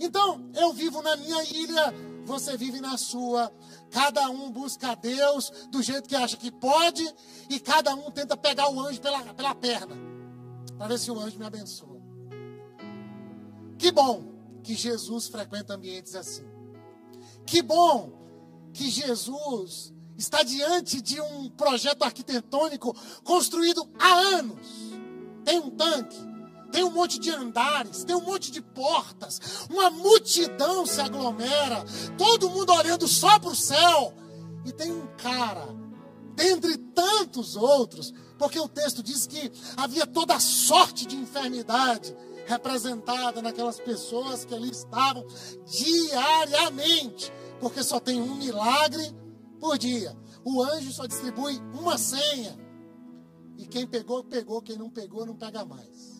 Então, 0.00 0.50
eu 0.54 0.72
vivo 0.72 1.00
na 1.00 1.16
minha 1.16 1.42
ilha, 1.44 1.94
você 2.24 2.56
vive 2.56 2.80
na 2.80 2.98
sua. 2.98 3.50
Cada 3.90 4.28
um 4.28 4.50
busca 4.50 4.90
a 4.90 4.94
Deus 4.94 5.50
do 5.70 5.82
jeito 5.82 6.08
que 6.08 6.16
acha 6.16 6.36
que 6.36 6.50
pode, 6.50 7.06
e 7.48 7.58
cada 7.58 7.94
um 7.94 8.10
tenta 8.10 8.36
pegar 8.36 8.70
o 8.70 8.80
anjo 8.80 9.00
pela, 9.00 9.22
pela 9.32 9.54
perna, 9.54 9.96
para 10.76 10.88
ver 10.88 10.98
se 10.98 11.10
o 11.10 11.18
anjo 11.18 11.38
me 11.38 11.46
abençoa. 11.46 11.96
Que 13.78 13.90
bom 13.90 14.34
que 14.62 14.74
Jesus 14.74 15.28
frequenta 15.28 15.74
ambientes 15.74 16.14
assim. 16.14 16.44
Que 17.46 17.62
bom 17.62 18.25
que 18.76 18.90
Jesus 18.90 19.92
está 20.18 20.42
diante 20.42 21.00
de 21.00 21.20
um 21.20 21.48
projeto 21.48 22.02
arquitetônico 22.02 22.94
construído 23.24 23.88
há 23.98 24.12
anos. 24.36 24.58
Tem 25.44 25.58
um 25.58 25.70
tanque, 25.70 26.16
tem 26.70 26.84
um 26.84 26.90
monte 26.90 27.18
de 27.18 27.30
andares, 27.30 28.04
tem 28.04 28.14
um 28.14 28.20
monte 28.20 28.50
de 28.50 28.60
portas, 28.60 29.66
uma 29.70 29.90
multidão 29.90 30.84
se 30.84 31.00
aglomera, 31.00 31.84
todo 32.18 32.50
mundo 32.50 32.72
olhando 32.72 33.08
só 33.08 33.38
para 33.38 33.50
o 33.50 33.56
céu. 33.56 34.12
E 34.64 34.72
tem 34.72 34.92
um 34.92 35.06
cara, 35.16 35.68
dentre 36.34 36.76
tantos 36.76 37.56
outros, 37.56 38.12
porque 38.38 38.58
o 38.58 38.68
texto 38.68 39.02
diz 39.02 39.26
que 39.26 39.50
havia 39.76 40.06
toda 40.06 40.38
sorte 40.38 41.06
de 41.06 41.16
enfermidade 41.16 42.14
representada 42.46 43.40
naquelas 43.40 43.80
pessoas 43.80 44.44
que 44.44 44.54
ali 44.54 44.70
estavam 44.70 45.26
diariamente 45.66 47.32
porque 47.60 47.82
só 47.82 47.98
tem 47.98 48.20
um 48.20 48.36
milagre 48.36 49.14
por 49.58 49.78
dia. 49.78 50.16
O 50.44 50.62
anjo 50.62 50.92
só 50.92 51.06
distribui 51.06 51.58
uma 51.74 51.98
senha. 51.98 52.56
E 53.56 53.66
quem 53.66 53.86
pegou, 53.86 54.22
pegou. 54.22 54.62
Quem 54.62 54.76
não 54.76 54.90
pegou, 54.90 55.24
não 55.24 55.36
pega 55.36 55.64
mais. 55.64 56.16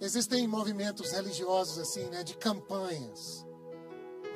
Existem 0.00 0.46
movimentos 0.46 1.10
religiosos 1.10 1.78
assim, 1.78 2.04
né, 2.04 2.22
de 2.22 2.36
campanhas. 2.36 3.44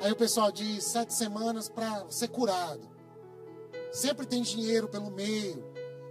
Aí 0.01 0.11
o 0.11 0.15
pessoal 0.15 0.51
diz 0.51 0.83
sete 0.83 1.13
semanas 1.13 1.69
para 1.69 2.05
ser 2.09 2.27
curado. 2.27 2.91
Sempre 3.91 4.25
tem 4.25 4.41
dinheiro 4.41 4.89
pelo 4.89 5.09
meio. 5.09 5.63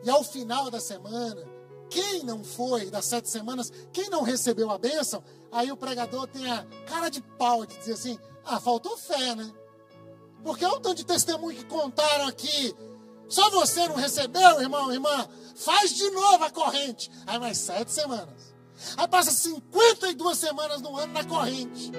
E 0.02 0.08
ao 0.08 0.24
final 0.24 0.70
da 0.70 0.80
semana, 0.80 1.44
quem 1.90 2.22
não 2.22 2.42
foi 2.42 2.90
das 2.90 3.04
sete 3.04 3.28
semanas, 3.28 3.70
quem 3.92 4.08
não 4.08 4.22
recebeu 4.22 4.70
a 4.70 4.78
bênção, 4.78 5.22
aí 5.52 5.70
o 5.70 5.76
pregador 5.76 6.26
tem 6.26 6.50
a 6.50 6.64
cara 6.86 7.08
de 7.08 7.20
pau 7.20 7.64
de 7.64 7.76
dizer 7.78 7.92
assim: 7.92 8.18
ah, 8.44 8.58
faltou 8.58 8.96
fé, 8.96 9.34
né? 9.34 9.52
Porque 10.42 10.64
olha 10.64 10.76
o 10.76 10.80
tanto 10.80 10.96
de 10.96 11.06
testemunho 11.06 11.56
que 11.56 11.64
contaram 11.64 12.26
aqui. 12.26 12.74
Só 13.28 13.48
você 13.50 13.86
não 13.88 13.94
recebeu, 13.94 14.60
irmão, 14.60 14.92
irmã? 14.92 15.28
Faz 15.54 15.94
de 15.94 16.10
novo 16.10 16.44
a 16.44 16.50
corrente. 16.50 17.10
Aí 17.26 17.38
mais 17.38 17.58
sete 17.58 17.92
semanas. 17.92 18.52
Aí 18.96 19.06
passa 19.06 19.30
52 19.30 20.36
semanas 20.36 20.80
no 20.80 20.96
ano 20.96 21.12
na 21.12 21.24
corrente. 21.24 21.92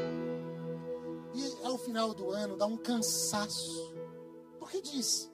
E 1.33 1.65
ao 1.65 1.77
final 1.77 2.13
do 2.13 2.31
ano 2.31 2.57
dá 2.57 2.65
um 2.65 2.77
cansaço. 2.77 3.93
Porque 4.59 4.81
diz: 4.81 5.31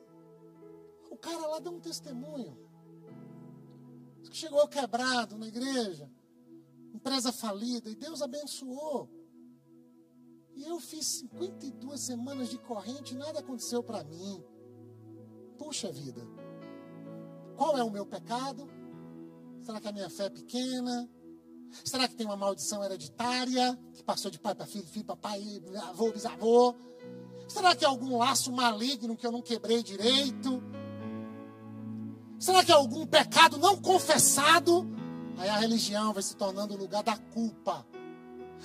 o 1.09 1.17
cara 1.17 1.47
lá 1.47 1.59
deu 1.59 1.73
um 1.73 1.79
testemunho 1.79 2.69
chegou 4.31 4.67
quebrado 4.67 5.37
na 5.37 5.47
igreja, 5.47 6.09
empresa 6.93 7.31
falida, 7.31 7.89
e 7.89 7.95
Deus 7.95 8.21
abençoou. 8.21 9.09
E 10.55 10.63
eu 10.63 10.79
fiz 10.79 11.05
52 11.19 11.99
semanas 11.99 12.49
de 12.49 12.57
corrente 12.57 13.15
nada 13.15 13.39
aconteceu 13.39 13.81
para 13.81 14.03
mim. 14.03 14.43
Puxa 15.57 15.91
vida. 15.91 16.21
Qual 17.55 17.77
é 17.77 17.83
o 17.83 17.89
meu 17.89 18.05
pecado? 18.05 18.67
Será 19.61 19.79
que 19.79 19.87
a 19.87 19.91
minha 19.91 20.09
fé 20.09 20.25
é 20.25 20.29
pequena? 20.29 21.09
Será 21.83 22.07
que 22.07 22.15
tem 22.15 22.25
uma 22.25 22.35
maldição 22.35 22.83
hereditária 22.83 23.77
que 23.93 24.03
passou 24.03 24.31
de 24.31 24.39
pai 24.39 24.55
para 24.55 24.65
filho, 24.65 24.87
filho 24.87 25.05
para 25.05 25.15
pai, 25.15 25.41
avô, 25.83 26.11
bisavô? 26.11 26.75
Será 27.47 27.75
que 27.75 27.85
é 27.85 27.87
algum 27.87 28.17
laço 28.17 28.51
maligno 28.51 29.15
que 29.15 29.25
eu 29.25 29.31
não 29.31 29.41
quebrei 29.41 29.81
direito? 29.81 30.61
Será 32.39 32.63
que 32.63 32.71
é 32.71 32.75
algum 32.75 33.05
pecado 33.05 33.57
não 33.57 33.77
confessado? 33.81 34.87
Aí 35.39 35.47
a 35.47 35.55
religião 35.55 36.11
vai 36.11 36.21
se 36.21 36.35
tornando 36.35 36.73
o 36.73 36.77
lugar 36.77 37.01
da 37.01 37.17
culpa. 37.17 37.87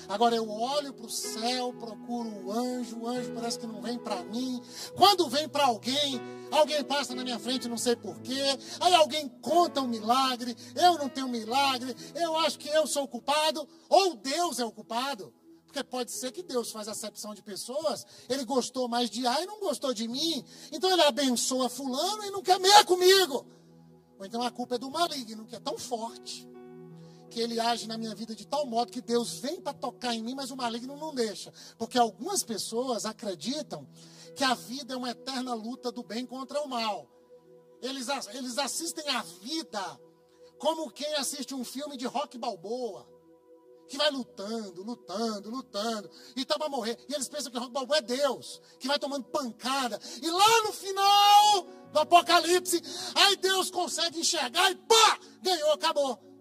Agora 0.08 0.34
eu 0.34 0.50
olho 0.50 0.92
para 0.92 1.06
o 1.06 1.10
céu, 1.10 1.72
procuro 1.72 2.28
o 2.28 2.50
anjo, 2.50 2.98
o 2.98 3.06
anjo 3.06 3.30
parece 3.32 3.60
que 3.60 3.66
não 3.66 3.80
vem 3.80 3.96
para 3.96 4.24
mim. 4.24 4.60
Quando 4.96 5.28
vem 5.28 5.48
para 5.48 5.66
alguém, 5.66 6.20
alguém 6.50 6.82
passa 6.82 7.14
na 7.14 7.22
minha 7.22 7.38
frente, 7.38 7.68
não 7.68 7.78
sei 7.78 7.94
porquê. 7.94 8.42
Aí 8.80 8.92
alguém 8.92 9.28
conta 9.40 9.80
um 9.80 9.86
milagre, 9.86 10.56
eu 10.74 10.98
não 10.98 11.08
tenho 11.08 11.28
milagre, 11.28 11.94
eu 12.12 12.36
acho 12.38 12.58
que 12.58 12.68
eu 12.68 12.88
sou 12.88 13.04
o 13.04 13.08
culpado, 13.08 13.68
ou 13.88 14.16
Deus 14.16 14.58
é 14.58 14.64
o 14.64 14.72
culpado. 14.72 15.32
Porque 15.66 15.84
pode 15.84 16.10
ser 16.10 16.32
que 16.32 16.42
Deus 16.42 16.72
faz 16.72 16.88
acepção 16.88 17.36
de 17.36 17.42
pessoas, 17.42 18.04
ele 18.28 18.44
gostou 18.44 18.88
mais 18.88 19.08
de 19.08 19.24
A 19.28 19.40
e 19.40 19.46
não 19.46 19.60
gostou 19.60 19.94
de 19.94 20.08
mim. 20.08 20.44
Então 20.72 20.90
ele 20.90 21.02
abençoa 21.02 21.68
fulano 21.68 22.24
e 22.24 22.32
não 22.32 22.42
quer 22.42 22.58
meia 22.58 22.84
comigo. 22.84 23.46
Ou 24.18 24.26
então 24.26 24.42
a 24.42 24.50
culpa 24.50 24.74
é 24.74 24.78
do 24.78 24.90
maligno, 24.90 25.46
que 25.46 25.54
é 25.54 25.60
tão 25.60 25.78
forte 25.78 26.52
que 27.30 27.40
ele 27.40 27.58
age 27.58 27.86
na 27.86 27.98
minha 27.98 28.14
vida 28.14 28.34
de 28.34 28.46
tal 28.46 28.66
modo 28.66 28.92
que 28.92 29.00
Deus 29.00 29.38
vem 29.38 29.60
para 29.60 29.72
tocar 29.72 30.14
em 30.14 30.22
mim, 30.22 30.34
mas 30.34 30.50
o 30.50 30.56
maligno 30.56 30.96
não 30.96 31.14
deixa. 31.14 31.52
Porque 31.78 31.98
algumas 31.98 32.42
pessoas 32.42 33.04
acreditam 33.04 33.86
que 34.34 34.44
a 34.44 34.54
vida 34.54 34.94
é 34.94 34.96
uma 34.96 35.10
eterna 35.10 35.54
luta 35.54 35.90
do 35.90 36.02
bem 36.02 36.26
contra 36.26 36.60
o 36.60 36.68
mal. 36.68 37.08
Eles, 37.80 38.08
eles 38.34 38.58
assistem 38.58 39.08
a 39.08 39.22
vida 39.22 40.00
como 40.58 40.90
quem 40.90 41.14
assiste 41.14 41.54
um 41.54 41.64
filme 41.64 41.96
de 41.96 42.06
rock 42.06 42.38
balboa. 42.38 43.06
Que 43.86 43.98
vai 43.98 44.10
lutando, 44.10 44.82
lutando, 44.82 45.50
lutando, 45.50 46.10
e 46.34 46.42
tá 46.42 46.58
para 46.58 46.70
morrer. 46.70 46.98
E 47.06 47.14
eles 47.14 47.28
pensam 47.28 47.52
que 47.52 47.58
rock 47.58 47.70
balboa 47.70 47.98
é 47.98 48.02
Deus, 48.02 48.60
que 48.80 48.88
vai 48.88 48.98
tomando 48.98 49.24
pancada. 49.24 50.00
E 50.22 50.30
lá 50.30 50.62
no 50.62 50.72
final 50.72 51.66
do 51.92 51.98
Apocalipse, 51.98 52.80
aí 53.14 53.36
Deus 53.36 53.70
consegue 53.70 54.20
enxergar 54.20 54.70
e 54.70 54.76
pá! 54.76 55.18
Ganhou, 55.42 55.72
acabou 55.72 56.33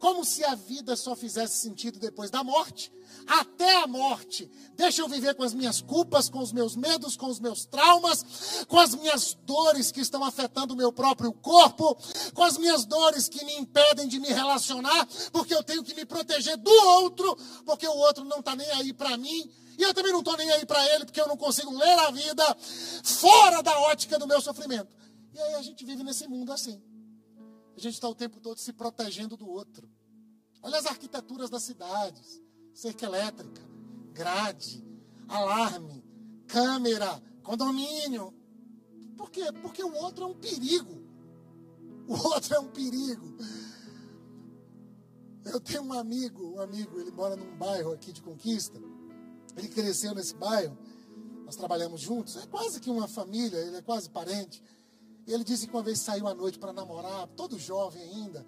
como 0.00 0.24
se 0.24 0.42
a 0.42 0.54
vida 0.54 0.96
só 0.96 1.14
fizesse 1.14 1.58
sentido 1.58 1.98
depois 1.98 2.30
da 2.30 2.42
morte. 2.42 2.90
Até 3.26 3.82
a 3.82 3.86
morte. 3.86 4.50
Deixa 4.74 5.02
eu 5.02 5.08
viver 5.08 5.34
com 5.34 5.42
as 5.42 5.52
minhas 5.52 5.82
culpas, 5.82 6.30
com 6.30 6.38
os 6.38 6.52
meus 6.52 6.74
medos, 6.74 7.18
com 7.18 7.26
os 7.26 7.38
meus 7.38 7.66
traumas, 7.66 8.64
com 8.66 8.80
as 8.80 8.94
minhas 8.94 9.34
dores 9.44 9.92
que 9.92 10.00
estão 10.00 10.24
afetando 10.24 10.72
o 10.72 10.76
meu 10.76 10.90
próprio 10.90 11.32
corpo, 11.34 11.96
com 12.32 12.42
as 12.42 12.56
minhas 12.56 12.86
dores 12.86 13.28
que 13.28 13.44
me 13.44 13.54
impedem 13.56 14.08
de 14.08 14.18
me 14.18 14.28
relacionar, 14.28 15.06
porque 15.32 15.54
eu 15.54 15.62
tenho 15.62 15.84
que 15.84 15.94
me 15.94 16.06
proteger 16.06 16.56
do 16.56 16.70
outro, 16.70 17.36
porque 17.66 17.86
o 17.86 17.96
outro 17.96 18.24
não 18.24 18.38
está 18.38 18.56
nem 18.56 18.70
aí 18.70 18.94
para 18.94 19.18
mim. 19.18 19.52
E 19.78 19.82
eu 19.82 19.92
também 19.92 20.12
não 20.12 20.20
estou 20.20 20.36
nem 20.38 20.50
aí 20.50 20.64
para 20.64 20.82
ele, 20.94 21.04
porque 21.04 21.20
eu 21.20 21.28
não 21.28 21.36
consigo 21.36 21.76
ler 21.76 21.98
a 21.98 22.10
vida 22.10 22.56
fora 23.04 23.62
da 23.62 23.78
ótica 23.80 24.18
do 24.18 24.26
meu 24.26 24.40
sofrimento. 24.40 24.96
E 25.34 25.38
aí 25.38 25.54
a 25.54 25.62
gente 25.62 25.84
vive 25.84 26.02
nesse 26.02 26.26
mundo 26.26 26.52
assim. 26.52 26.82
A 27.80 27.82
gente 27.82 27.94
está 27.94 28.06
o 28.06 28.14
tempo 28.14 28.38
todo 28.40 28.58
se 28.58 28.74
protegendo 28.74 29.38
do 29.38 29.48
outro. 29.48 29.88
Olha 30.62 30.78
as 30.78 30.84
arquiteturas 30.84 31.48
das 31.48 31.62
cidades: 31.62 32.38
cerca 32.74 33.06
elétrica, 33.06 33.62
grade, 34.12 34.84
alarme, 35.26 36.04
câmera, 36.46 37.22
condomínio. 37.42 38.34
Por 39.16 39.30
quê? 39.30 39.50
Porque 39.62 39.82
o 39.82 39.94
outro 39.94 40.24
é 40.24 40.26
um 40.26 40.34
perigo. 40.34 41.02
O 42.06 42.12
outro 42.12 42.54
é 42.54 42.60
um 42.60 42.68
perigo. 42.68 43.34
Eu 45.46 45.58
tenho 45.58 45.82
um 45.82 45.94
amigo, 45.94 46.56
um 46.56 46.60
amigo, 46.60 47.00
ele 47.00 47.10
mora 47.10 47.34
num 47.34 47.56
bairro 47.56 47.92
aqui 47.92 48.12
de 48.12 48.20
Conquista. 48.20 48.78
Ele 49.56 49.68
cresceu 49.68 50.14
nesse 50.14 50.34
bairro. 50.34 50.76
Nós 51.46 51.56
trabalhamos 51.56 52.02
juntos. 52.02 52.36
É 52.36 52.46
quase 52.46 52.78
que 52.78 52.90
uma 52.90 53.08
família, 53.08 53.56
ele 53.56 53.76
é 53.76 53.82
quase 53.82 54.10
parente. 54.10 54.62
Ele 55.26 55.44
disse 55.44 55.66
que 55.66 55.72
uma 55.72 55.82
vez 55.82 56.00
saiu 56.00 56.26
à 56.26 56.34
noite 56.34 56.58
para 56.58 56.72
namorar, 56.72 57.26
todo 57.28 57.58
jovem 57.58 58.02
ainda, 58.02 58.46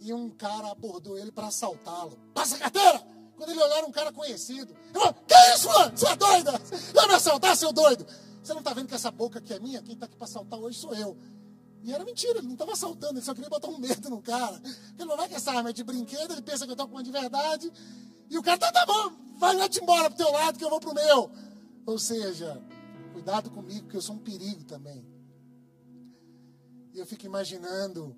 e 0.00 0.12
um 0.12 0.30
cara 0.30 0.70
abordou 0.70 1.18
ele 1.18 1.32
para 1.32 1.48
assaltá-lo. 1.48 2.18
Passa 2.34 2.56
a 2.56 2.58
carteira! 2.58 3.06
Quando 3.36 3.50
ele 3.50 3.62
olhar 3.62 3.84
um 3.84 3.92
cara 3.92 4.12
conhecido, 4.12 4.74
ele 4.86 4.98
falou, 4.98 5.14
que 5.14 5.34
isso, 5.54 5.68
mano? 5.68 5.96
Você 5.96 6.06
é 6.08 6.16
doida? 6.16 6.52
Vai 6.92 7.06
me 7.06 7.14
assaltar, 7.14 7.56
seu 7.56 7.72
doido? 7.72 8.04
Você 8.42 8.52
não 8.52 8.60
está 8.60 8.72
vendo 8.72 8.88
que 8.88 8.94
essa 8.94 9.10
boca 9.12 9.38
aqui 9.38 9.54
é 9.54 9.60
minha? 9.60 9.80
Quem 9.80 9.94
está 9.94 10.06
aqui 10.06 10.16
para 10.16 10.24
assaltar 10.24 10.58
hoje 10.58 10.78
sou 10.78 10.92
eu. 10.94 11.16
E 11.84 11.92
era 11.92 12.04
mentira, 12.04 12.38
ele 12.38 12.46
não 12.46 12.54
estava 12.54 12.72
assaltando, 12.72 13.14
ele 13.14 13.24
só 13.24 13.32
queria 13.32 13.48
botar 13.48 13.68
um 13.68 13.78
medo 13.78 14.10
no 14.10 14.20
cara. 14.20 14.60
Ele 14.98 15.04
não 15.04 15.16
vai 15.16 15.28
que 15.28 15.34
essa 15.34 15.52
arma 15.52 15.70
é 15.70 15.72
de 15.72 15.84
brinquedo, 15.84 16.32
ele 16.32 16.42
pensa 16.42 16.64
que 16.64 16.70
eu 16.70 16.74
estou 16.74 16.88
com 16.88 16.94
uma 16.94 17.02
de 17.02 17.12
verdade. 17.12 17.72
E 18.28 18.36
o 18.36 18.42
cara, 18.42 18.58
tá, 18.58 18.72
tá 18.72 18.84
bom, 18.84 19.12
vai 19.38 19.54
lá-te 19.54 19.80
embora 19.80 20.10
pro 20.10 20.18
teu 20.18 20.32
lado 20.32 20.58
que 20.58 20.64
eu 20.64 20.70
vou 20.70 20.80
pro 20.80 20.92
meu. 20.92 21.30
Ou 21.86 21.98
seja, 21.98 22.60
cuidado 23.12 23.50
comigo, 23.50 23.88
que 23.88 23.96
eu 23.96 24.02
sou 24.02 24.16
um 24.16 24.18
perigo 24.18 24.64
também. 24.64 25.06
Eu 26.98 27.06
fico 27.06 27.26
imaginando 27.26 28.16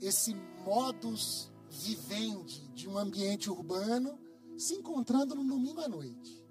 esse 0.00 0.34
modus 0.64 1.52
vivendi 1.68 2.66
de 2.68 2.88
um 2.88 2.96
ambiente 2.96 3.50
urbano 3.50 4.18
se 4.56 4.74
encontrando 4.74 5.34
no 5.34 5.44
domingo 5.44 5.80
à 5.82 5.88
noite. 5.88 6.42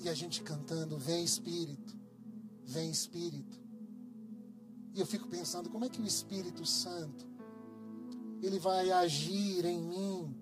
E 0.00 0.10
a 0.10 0.14
gente 0.14 0.42
cantando, 0.42 0.98
vem 0.98 1.24
Espírito, 1.24 1.96
vem 2.64 2.90
Espírito. 2.90 3.58
E 4.94 5.00
eu 5.00 5.06
fico 5.06 5.26
pensando, 5.26 5.70
como 5.70 5.86
é 5.86 5.88
que 5.88 6.02
o 6.02 6.06
Espírito 6.06 6.66
Santo, 6.66 7.26
ele 8.42 8.58
vai 8.58 8.90
agir 8.90 9.64
em 9.64 9.80
mim 9.80 10.36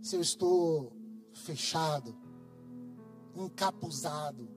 se 0.00 0.16
eu 0.16 0.22
estou 0.22 0.90
fechado, 1.34 2.16
encapuzado, 3.36 4.53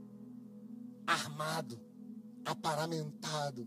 armado, 1.07 1.79
aparamentado. 2.45 3.65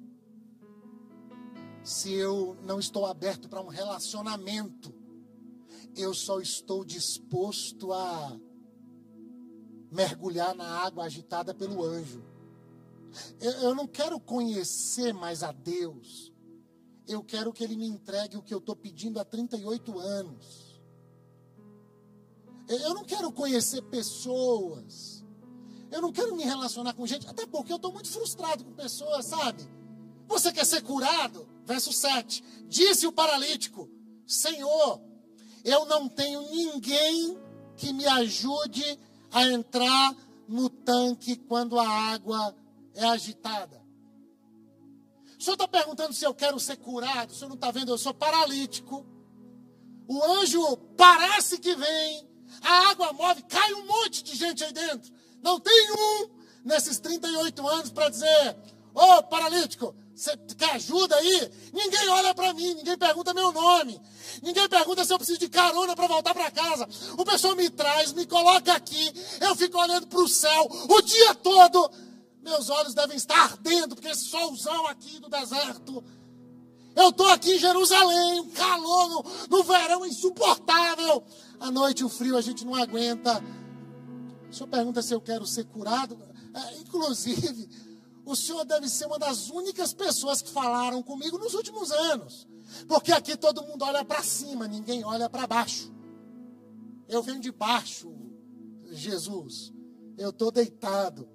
Se 1.83 2.13
eu 2.13 2.57
não 2.63 2.79
estou 2.79 3.07
aberto 3.07 3.49
para 3.49 3.63
um 3.63 3.69
relacionamento, 3.69 4.95
eu 5.97 6.13
só 6.13 6.39
estou 6.41 6.85
disposto 6.85 7.93
a 7.93 8.39
mergulhar 9.91 10.55
na 10.55 10.85
água 10.85 11.05
agitada 11.05 11.55
pelo 11.55 11.83
anjo. 11.83 12.23
Eu, 13.41 13.53
eu 13.53 13.75
não 13.75 13.89
quero 13.89 14.21
conhecer 14.21 15.13
mais 15.13 15.43
a 15.43 15.51
Deus. 15.51 16.33
Eu 17.09 17.25
quero 17.25 17.53
que 17.53 17.65
Ele 17.65 17.77
me 17.77 17.87
entregue 17.87 18.37
o 18.37 18.43
que 18.43 18.55
eu 18.55 18.59
estou 18.59 18.77
pedindo 18.77 19.19
há 19.19 19.25
38 19.25 19.99
anos. 19.99 20.81
Eu 22.69 22.95
não 22.95 23.05
quero 23.05 23.33
conhecer 23.33 23.83
pessoas. 23.83 25.20
Eu 25.91 26.01
não 26.01 26.13
quero 26.13 26.37
me 26.37 26.45
relacionar 26.45 26.95
com 26.95 27.07
gente, 27.07 27.27
até 27.27 27.47
porque 27.47 27.73
eu 27.73 27.77
estou 27.77 27.93
muito 27.93 28.09
frustrado 28.09 28.65
com 28.65 28.73
pessoas, 28.73 29.27
sabe? 29.27 29.69
Você 30.29 30.53
quer 30.53 30.65
ser 30.65 30.83
curado? 30.83 31.49
Verso 31.65 31.93
7. 31.93 32.45
Disse 32.69 33.07
o 33.07 33.13
paralítico: 33.13 33.91
Senhor, 34.27 35.01
eu 35.65 35.85
não 35.87 36.09
tenho 36.09 36.43
ninguém 36.51 37.37
que 37.77 37.93
me 37.93 38.07
ajude 38.07 38.99
a 39.33 39.47
entrar 39.47 40.15
no 40.47 40.69
tanque 40.69 41.37
quando 41.37 41.79
a 41.79 41.89
água 41.89 42.55
é 42.95 43.05
agitada. 43.05 43.81
O 45.39 45.43
senhor 45.43 45.55
está 45.55 45.67
perguntando 45.67 46.13
se 46.13 46.25
eu 46.25 46.35
quero 46.35 46.61
ser 46.61 46.77
curado? 46.77 47.31
O 47.31 47.35
senhor 47.35 47.49
não 47.49 47.55
está 47.55 47.71
vendo? 47.71 47.91
Eu 47.91 47.99
sou 47.99 48.13
paralítico. 48.13 49.07
O 50.07 50.23
anjo 50.23 50.77
parece 50.97 51.59
que 51.59 51.75
vem, 51.75 52.29
a 52.61 52.91
água 52.91 53.13
move, 53.13 53.43
cai 53.45 53.73
um 53.75 53.87
monte 53.87 54.23
de 54.23 54.37
gente 54.37 54.63
aí 54.63 54.73
dentro. 54.73 55.11
Não 55.43 55.59
tem 55.61 55.93
um 55.93 56.29
nesses 56.65 56.99
38 56.99 57.69
anos 57.69 57.91
para 57.91 58.09
dizer: 58.09 58.57
Ô 58.95 59.01
oh, 59.01 59.23
paralítico, 59.25 59.95
você 60.15 60.37
quer 60.57 60.73
ajuda 60.73 61.17
aí? 61.17 61.51
Ninguém 61.73 62.09
olha 62.11 62.35
para 62.35 62.53
mim, 62.53 62.75
ninguém 62.75 62.99
pergunta 62.99 63.33
meu 63.33 63.51
nome, 63.53 64.01
ninguém 64.43 64.69
pergunta 64.69 65.05
se 65.05 65.13
eu 65.13 65.17
preciso 65.17 65.39
de 65.39 65.49
carona 65.49 65.97
para 65.97 66.07
voltar 66.07 66.35
para 66.35 66.51
casa. 66.51 66.87
O 67.17 67.25
pessoal 67.25 67.57
me 67.57 67.71
traz, 67.71 68.13
me 68.13 68.27
coloca 68.27 68.73
aqui, 68.73 69.13
eu 69.41 69.57
fico 69.57 69.79
olhando 69.79 70.07
para 70.07 70.21
o 70.21 70.29
céu 70.29 70.69
o 70.89 71.01
dia 71.03 71.35
todo. 71.37 71.91
Meus 72.43 72.69
olhos 72.71 72.95
devem 72.95 73.17
estar 73.17 73.39
ardendo, 73.39 73.95
porque 73.95 74.09
esse 74.09 74.25
solzão 74.25 74.87
aqui 74.87 75.21
do 75.21 75.29
deserto. 75.29 76.03
Eu 76.97 77.11
estou 77.11 77.29
aqui 77.29 77.55
em 77.55 77.59
Jerusalém, 77.59 78.41
um 78.41 78.51
calor 78.51 79.09
no, 79.09 79.25
no 79.49 79.63
verão 79.63 80.05
insuportável. 80.05 81.23
À 81.59 81.71
noite 81.71 82.05
o 82.05 82.09
frio 82.09 82.37
a 82.37 82.41
gente 82.41 82.65
não 82.65 82.75
aguenta. 82.75 83.43
O 84.51 84.55
senhor 84.55 84.69
pergunta 84.69 85.01
se 85.01 85.15
eu 85.15 85.21
quero 85.21 85.47
ser 85.47 85.65
curado. 85.65 86.19
É, 86.53 86.79
inclusive, 86.79 87.69
o 88.25 88.35
senhor 88.35 88.65
deve 88.65 88.89
ser 88.89 89.07
uma 89.07 89.19
das 89.19 89.49
únicas 89.49 89.93
pessoas 89.93 90.43
que 90.43 90.51
falaram 90.51 91.03
comigo 91.03 91.39
nos 91.39 91.55
últimos 91.55 91.91
anos. 91.91 92.49
Porque 92.87 93.13
aqui 93.13 93.37
todo 93.37 93.63
mundo 93.63 93.85
olha 93.85 94.05
para 94.05 94.23
cima, 94.23 94.67
ninguém 94.67 95.05
olha 95.05 95.29
para 95.29 95.47
baixo. 95.47 95.93
Eu 97.09 97.23
venho 97.23 97.41
de 97.41 97.51
baixo, 97.51 98.13
Jesus. 98.91 99.73
Eu 100.19 100.31
estou 100.31 100.51
deitado. 100.51 101.29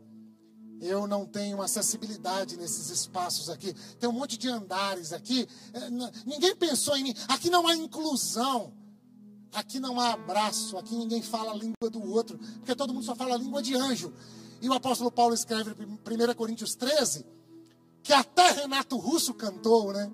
Eu 0.82 1.08
não 1.08 1.25
tenho 1.25 1.62
acessibilidade 1.62 2.58
nesses 2.58 2.89
espaços 2.89 3.49
aqui. 3.49 3.73
Tem 3.97 4.10
um 4.10 4.13
monte 4.13 4.38
de 4.38 4.49
andares 4.49 5.13
aqui. 5.13 5.47
É, 5.73 5.89
ninguém 6.25 6.56
pensou 6.56 6.95
em 6.97 7.04
mim. 7.04 7.15
Aqui 7.28 7.49
não 7.49 7.65
há 7.67 7.75
inclusão. 7.75 8.73
Aqui 9.53 9.79
não 9.79 9.99
há 9.99 10.13
abraço, 10.13 10.77
aqui 10.77 10.95
ninguém 10.95 11.21
fala 11.21 11.51
a 11.51 11.55
língua 11.55 11.89
do 11.89 12.03
outro, 12.03 12.38
porque 12.58 12.75
todo 12.75 12.93
mundo 12.93 13.05
só 13.05 13.15
fala 13.15 13.36
a 13.36 13.38
língua 13.38 13.62
de 13.62 13.75
anjo. 13.75 14.13
E 14.62 14.67
o 14.67 14.73
apóstolo 14.73 15.12
Paulo 15.12 15.34
escreve 15.34 15.71
em 15.84 15.93
1 15.93 16.34
Coríntios 16.36 16.75
13 16.75 17.25
que 18.05 18.13
até 18.13 18.51
Renato 18.51 18.97
Russo 18.97 19.34
cantou, 19.34 19.91
né? 19.91 20.12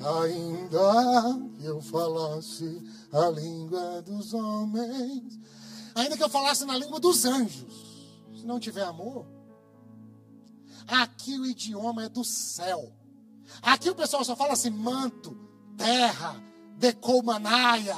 Ainda 0.00 1.48
que 1.56 1.64
eu 1.64 1.80
falasse 1.80 2.82
a 3.12 3.30
língua 3.30 4.02
dos 4.02 4.34
homens, 4.34 5.38
ainda 5.94 6.16
que 6.16 6.22
eu 6.22 6.28
falasse 6.28 6.64
na 6.64 6.76
língua 6.76 6.98
dos 6.98 7.24
anjos, 7.24 7.72
se 8.34 8.44
não 8.44 8.58
tiver 8.58 8.82
amor, 8.82 9.26
aqui 10.88 11.38
o 11.38 11.46
idioma 11.46 12.04
é 12.04 12.08
do 12.08 12.24
céu. 12.24 12.92
Aqui 13.62 13.88
o 13.90 13.94
pessoal 13.94 14.24
só 14.24 14.34
fala 14.34 14.54
assim: 14.54 14.70
manto, 14.70 15.36
terra, 15.76 16.42
decomanaia, 16.76 17.96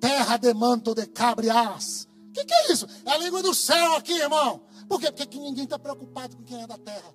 terra 0.00 0.36
de 0.36 0.52
manto 0.54 0.94
de 0.94 1.06
cabriás. 1.06 2.08
O 2.28 2.32
que, 2.32 2.44
que 2.44 2.54
é 2.54 2.72
isso? 2.72 2.86
É 3.04 3.10
a 3.12 3.18
língua 3.18 3.42
do 3.42 3.54
céu 3.54 3.96
aqui, 3.96 4.12
irmão. 4.12 4.62
Por 4.88 5.00
quê? 5.00 5.10
Porque 5.10 5.38
ninguém 5.38 5.64
está 5.64 5.78
preocupado 5.78 6.36
com 6.36 6.44
quem 6.44 6.62
é 6.62 6.66
da 6.66 6.78
terra. 6.78 7.14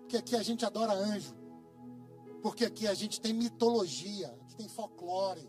Porque 0.00 0.16
aqui 0.16 0.36
a 0.36 0.42
gente 0.42 0.64
adora 0.64 0.92
anjo. 0.92 1.34
Porque 2.42 2.64
aqui 2.64 2.86
a 2.86 2.94
gente 2.94 3.20
tem 3.20 3.32
mitologia, 3.32 4.28
aqui 4.42 4.56
tem 4.56 4.68
folclore. 4.68 5.48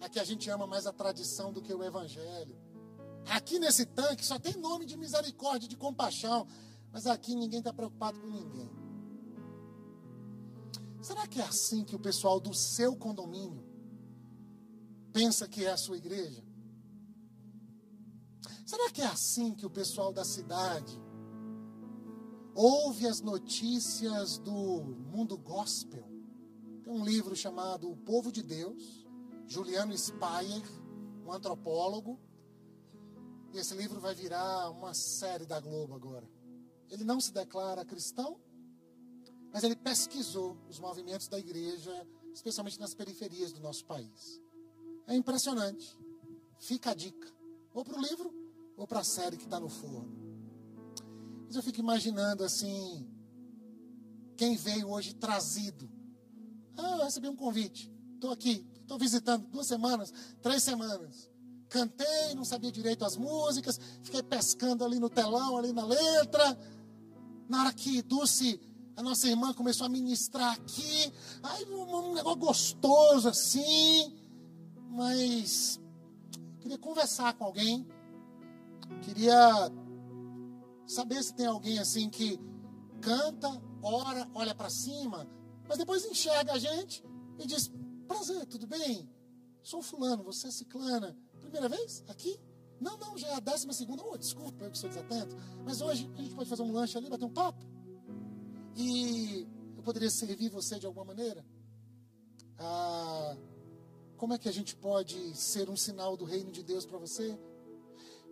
Aqui 0.00 0.18
a 0.18 0.24
gente 0.24 0.50
ama 0.50 0.66
mais 0.66 0.86
a 0.86 0.92
tradição 0.92 1.52
do 1.52 1.62
que 1.62 1.72
o 1.72 1.82
evangelho. 1.82 2.56
Aqui 3.30 3.58
nesse 3.58 3.86
tanque 3.86 4.24
só 4.24 4.38
tem 4.38 4.54
nome 4.56 4.84
de 4.84 4.96
misericórdia, 4.96 5.68
de 5.68 5.76
compaixão. 5.76 6.46
Mas 6.92 7.06
aqui 7.06 7.34
ninguém 7.34 7.60
está 7.60 7.72
preocupado 7.72 8.20
com 8.20 8.26
ninguém. 8.26 8.70
Será 11.00 11.26
que 11.26 11.40
é 11.40 11.44
assim 11.44 11.84
que 11.84 11.96
o 11.96 11.98
pessoal 11.98 12.38
do 12.38 12.54
seu 12.54 12.96
condomínio 12.96 13.73
pensa 15.14 15.48
que 15.48 15.64
é 15.64 15.70
a 15.70 15.76
sua 15.78 15.96
igreja? 15.96 16.44
Será 18.66 18.90
que 18.90 19.00
é 19.00 19.06
assim 19.06 19.54
que 19.54 19.64
o 19.64 19.70
pessoal 19.70 20.12
da 20.12 20.24
cidade 20.24 21.00
ouve 22.54 23.06
as 23.06 23.20
notícias 23.20 24.38
do 24.38 24.84
mundo 25.10 25.36
gospel. 25.36 26.08
Tem 26.82 26.92
um 26.92 27.04
livro 27.04 27.34
chamado 27.34 27.90
O 27.90 27.96
Povo 27.96 28.30
de 28.30 28.42
Deus, 28.42 29.06
Juliano 29.46 29.96
Speyer, 29.96 30.62
um 31.24 31.32
antropólogo. 31.32 32.20
E 33.52 33.58
esse 33.58 33.74
livro 33.74 34.00
vai 34.00 34.14
virar 34.14 34.70
uma 34.70 34.94
série 34.94 35.46
da 35.46 35.58
Globo 35.60 35.94
agora. 35.94 36.28
Ele 36.90 37.04
não 37.04 37.20
se 37.20 37.32
declara 37.32 37.84
cristão, 37.84 38.38
mas 39.52 39.64
ele 39.64 39.76
pesquisou 39.76 40.56
os 40.68 40.78
movimentos 40.78 41.28
da 41.28 41.38
igreja, 41.38 42.06
especialmente 42.32 42.78
nas 42.78 42.94
periferias 42.94 43.52
do 43.52 43.60
nosso 43.60 43.84
país. 43.84 44.40
É 45.06 45.14
impressionante. 45.14 45.96
Fica 46.58 46.90
a 46.90 46.94
dica. 46.94 47.32
Ou 47.72 47.84
para 47.84 47.98
o 47.98 48.02
livro, 48.02 48.32
ou 48.76 48.86
para 48.86 49.00
a 49.00 49.04
série 49.04 49.36
que 49.36 49.44
está 49.44 49.60
no 49.60 49.68
forno. 49.68 50.24
Mas 51.46 51.56
eu 51.56 51.62
fico 51.62 51.80
imaginando 51.80 52.42
assim, 52.44 53.08
quem 54.36 54.56
veio 54.56 54.88
hoje 54.88 55.14
trazido. 55.14 55.90
Ah, 56.76 56.96
eu 56.98 57.04
recebi 57.04 57.28
um 57.28 57.36
convite. 57.36 57.92
Estou 58.14 58.32
aqui, 58.32 58.66
estou 58.80 58.98
visitando 58.98 59.46
duas 59.48 59.66
semanas, 59.66 60.12
três 60.40 60.62
semanas. 60.62 61.28
Cantei, 61.68 62.34
não 62.34 62.44
sabia 62.44 62.70
direito 62.70 63.04
as 63.04 63.16
músicas, 63.16 63.78
fiquei 64.02 64.22
pescando 64.22 64.84
ali 64.84 64.98
no 64.98 65.10
telão, 65.10 65.56
ali 65.56 65.72
na 65.72 65.84
letra. 65.84 66.58
Na 67.48 67.60
hora 67.62 67.72
que 67.72 68.00
Dulce, 68.02 68.60
a 68.96 69.02
nossa 69.02 69.28
irmã, 69.28 69.52
começou 69.52 69.86
a 69.86 69.88
ministrar 69.88 70.52
aqui, 70.54 71.12
aí 71.42 71.64
um, 71.64 72.14
negócio 72.14 72.38
gostoso 72.38 73.28
assim, 73.28 74.12
mas 74.94 75.80
queria 76.60 76.78
conversar 76.78 77.34
com 77.34 77.44
alguém, 77.44 77.86
queria 79.02 79.70
Saber 80.86 81.22
se 81.22 81.34
tem 81.34 81.46
alguém 81.46 81.78
assim 81.78 82.10
que 82.10 82.38
canta, 83.00 83.48
ora, 83.82 84.28
olha 84.34 84.54
para 84.54 84.68
cima, 84.68 85.26
mas 85.66 85.78
depois 85.78 86.04
enxerga 86.04 86.52
a 86.52 86.58
gente 86.58 87.02
e 87.38 87.46
diz: 87.46 87.72
Prazer, 88.06 88.44
tudo 88.46 88.66
bem? 88.66 89.08
Sou 89.62 89.80
fulano, 89.80 90.22
você 90.22 90.48
é 90.48 90.50
ciclana. 90.50 91.16
Primeira 91.40 91.68
vez? 91.68 92.04
Aqui? 92.08 92.38
Não, 92.80 92.98
não, 92.98 93.16
já 93.16 93.28
é 93.28 93.34
a 93.34 93.40
décima 93.40 93.72
segunda. 93.72 94.02
Oh, 94.04 94.18
desculpa, 94.18 94.64
eu 94.64 94.70
que 94.70 94.76
sou 94.76 94.90
desatento. 94.90 95.34
Mas 95.64 95.80
hoje 95.80 96.10
a 96.18 96.22
gente 96.22 96.34
pode 96.34 96.50
fazer 96.50 96.62
um 96.62 96.72
lanche 96.72 96.98
ali, 96.98 97.08
bater 97.08 97.24
um 97.24 97.32
papo. 97.32 97.64
E 98.76 99.46
eu 99.76 99.82
poderia 99.82 100.10
servir 100.10 100.50
você 100.50 100.78
de 100.78 100.84
alguma 100.84 101.06
maneira? 101.06 101.46
Ah, 102.58 103.36
como 104.16 104.34
é 104.34 104.38
que 104.38 104.48
a 104.48 104.52
gente 104.52 104.76
pode 104.76 105.36
ser 105.36 105.68
um 105.68 105.76
sinal 105.76 106.16
do 106.16 106.24
reino 106.24 106.50
de 106.50 106.62
Deus 106.62 106.86
para 106.86 106.98
você? 106.98 107.38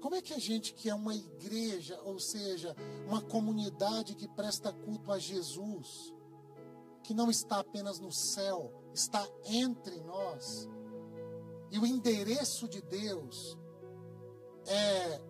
Como 0.00 0.14
é 0.14 0.22
que 0.22 0.34
a 0.34 0.38
gente 0.38 0.74
que 0.74 0.90
é 0.90 0.94
uma 0.94 1.14
igreja, 1.14 2.00
ou 2.02 2.18
seja, 2.18 2.74
uma 3.06 3.22
comunidade 3.22 4.14
que 4.14 4.26
presta 4.26 4.72
culto 4.72 5.12
a 5.12 5.18
Jesus, 5.18 6.12
que 7.02 7.14
não 7.14 7.30
está 7.30 7.60
apenas 7.60 7.98
no 8.00 8.10
céu, 8.10 8.72
está 8.92 9.26
entre 9.44 10.00
nós, 10.00 10.68
e 11.70 11.78
o 11.78 11.86
endereço 11.86 12.68
de 12.68 12.82
Deus 12.82 13.56
é 14.66 15.20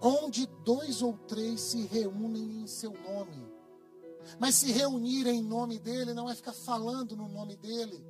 onde 0.00 0.46
dois 0.64 1.00
ou 1.00 1.16
três 1.16 1.60
se 1.60 1.86
reúnem 1.86 2.62
em 2.62 2.66
seu 2.66 2.92
nome. 2.92 3.46
Mas 4.38 4.56
se 4.56 4.72
reunir 4.72 5.26
em 5.26 5.42
nome 5.42 5.78
dele 5.78 6.14
não 6.14 6.28
é 6.28 6.34
ficar 6.34 6.52
falando 6.52 7.16
no 7.16 7.28
nome 7.28 7.56
dele, 7.56 8.04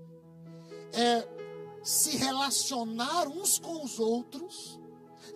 é 0.92 1.43
se 1.84 2.16
relacionar 2.16 3.28
uns 3.28 3.58
com 3.58 3.84
os 3.84 4.00
outros 4.00 4.80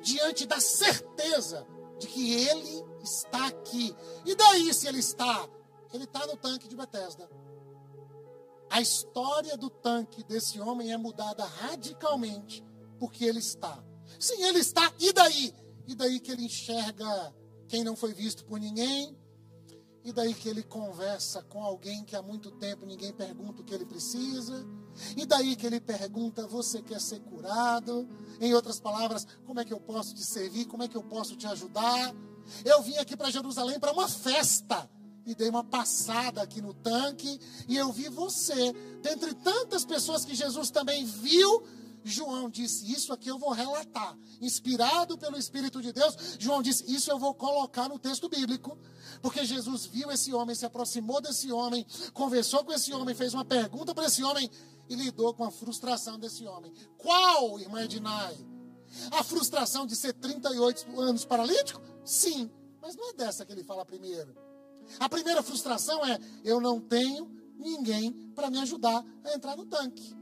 diante 0.02 0.46
da 0.46 0.58
certeza 0.58 1.66
de 1.98 2.06
que 2.06 2.32
ele 2.32 2.84
está 3.02 3.46
aqui. 3.46 3.94
E 4.24 4.34
daí 4.34 4.72
se 4.72 4.88
ele 4.88 4.98
está? 4.98 5.46
Ele 5.92 6.04
está 6.04 6.26
no 6.26 6.36
tanque 6.36 6.66
de 6.66 6.74
Bethesda. 6.74 7.28
A 8.70 8.80
história 8.80 9.56
do 9.56 9.70
tanque 9.70 10.24
desse 10.24 10.60
homem 10.60 10.92
é 10.92 10.96
mudada 10.96 11.44
radicalmente 11.44 12.64
porque 12.98 13.24
ele 13.24 13.38
está. 13.38 13.82
Sim, 14.18 14.42
ele 14.44 14.58
está. 14.58 14.92
E 14.98 15.12
daí? 15.12 15.54
E 15.86 15.94
daí 15.94 16.20
que 16.20 16.30
ele 16.30 16.44
enxerga 16.44 17.34
quem 17.66 17.84
não 17.84 17.94
foi 17.96 18.12
visto 18.12 18.44
por 18.44 18.58
ninguém. 18.58 19.16
E 20.04 20.12
daí 20.12 20.32
que 20.32 20.48
ele 20.48 20.62
conversa 20.62 21.42
com 21.42 21.62
alguém 21.62 22.04
que 22.04 22.16
há 22.16 22.22
muito 22.22 22.50
tempo 22.52 22.86
ninguém 22.86 23.12
pergunta 23.12 23.62
o 23.62 23.64
que 23.64 23.74
ele 23.74 23.84
precisa. 23.84 24.66
E 25.16 25.26
daí 25.26 25.56
que 25.56 25.66
ele 25.66 25.80
pergunta: 25.80 26.46
Você 26.46 26.82
quer 26.82 27.00
ser 27.00 27.20
curado? 27.20 28.08
Em 28.40 28.54
outras 28.54 28.80
palavras, 28.80 29.26
como 29.44 29.60
é 29.60 29.64
que 29.64 29.72
eu 29.72 29.80
posso 29.80 30.14
te 30.14 30.24
servir? 30.24 30.66
Como 30.66 30.82
é 30.82 30.88
que 30.88 30.96
eu 30.96 31.02
posso 31.02 31.36
te 31.36 31.46
ajudar? 31.46 32.14
Eu 32.64 32.82
vim 32.82 32.96
aqui 32.96 33.16
para 33.16 33.30
Jerusalém 33.30 33.78
para 33.78 33.92
uma 33.92 34.08
festa. 34.08 34.88
E 35.26 35.34
dei 35.34 35.50
uma 35.50 35.62
passada 35.62 36.40
aqui 36.40 36.62
no 36.62 36.72
tanque. 36.72 37.38
E 37.68 37.76
eu 37.76 37.92
vi 37.92 38.08
você. 38.08 38.72
Dentre 39.02 39.34
tantas 39.34 39.84
pessoas 39.84 40.24
que 40.24 40.34
Jesus 40.34 40.70
também 40.70 41.04
viu, 41.04 41.62
João 42.08 42.48
disse: 42.48 42.90
Isso 42.90 43.12
aqui 43.12 43.28
eu 43.28 43.38
vou 43.38 43.50
relatar. 43.50 44.16
Inspirado 44.40 45.16
pelo 45.18 45.36
Espírito 45.36 45.80
de 45.80 45.92
Deus, 45.92 46.16
João 46.38 46.62
disse: 46.62 46.84
Isso 46.92 47.10
eu 47.10 47.18
vou 47.18 47.34
colocar 47.34 47.88
no 47.88 47.98
texto 47.98 48.28
bíblico. 48.28 48.78
Porque 49.20 49.44
Jesus 49.44 49.86
viu 49.86 50.10
esse 50.10 50.32
homem, 50.32 50.54
se 50.54 50.66
aproximou 50.66 51.20
desse 51.20 51.50
homem, 51.52 51.86
conversou 52.12 52.64
com 52.64 52.72
esse 52.72 52.92
homem, 52.92 53.14
fez 53.14 53.34
uma 53.34 53.44
pergunta 53.44 53.94
para 53.94 54.06
esse 54.06 54.22
homem 54.22 54.50
e 54.88 54.94
lidou 54.94 55.34
com 55.34 55.44
a 55.44 55.50
frustração 55.50 56.18
desse 56.18 56.46
homem. 56.46 56.72
Qual, 56.96 57.58
irmã 57.58 57.82
Ednai? 57.82 58.36
A 59.12 59.22
frustração 59.22 59.86
de 59.86 59.94
ser 59.94 60.14
38 60.14 61.00
anos 61.00 61.24
paralítico? 61.24 61.80
Sim, 62.04 62.50
mas 62.80 62.96
não 62.96 63.10
é 63.10 63.12
dessa 63.12 63.44
que 63.44 63.52
ele 63.52 63.62
fala 63.62 63.84
primeiro. 63.84 64.34
A 64.98 65.08
primeira 65.08 65.42
frustração 65.42 66.04
é: 66.06 66.18
eu 66.44 66.60
não 66.60 66.80
tenho 66.80 67.30
ninguém 67.58 68.12
para 68.34 68.50
me 68.50 68.58
ajudar 68.58 69.04
a 69.24 69.34
entrar 69.34 69.56
no 69.56 69.66
tanque. 69.66 70.16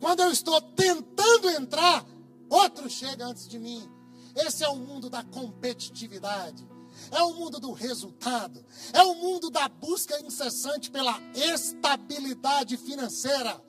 Quando 0.00 0.20
eu 0.20 0.30
estou 0.30 0.60
tentando 0.60 1.50
entrar, 1.50 2.04
outro 2.48 2.88
chega 2.88 3.26
antes 3.26 3.48
de 3.48 3.58
mim. 3.58 3.88
Esse 4.34 4.64
é 4.64 4.68
o 4.68 4.76
mundo 4.76 5.08
da 5.08 5.22
competitividade. 5.24 6.66
É 7.10 7.22
o 7.22 7.34
mundo 7.34 7.58
do 7.58 7.72
resultado. 7.72 8.64
É 8.92 9.02
o 9.02 9.14
mundo 9.14 9.50
da 9.50 9.68
busca 9.68 10.18
incessante 10.20 10.90
pela 10.90 11.18
estabilidade 11.34 12.76
financeira. 12.76 13.62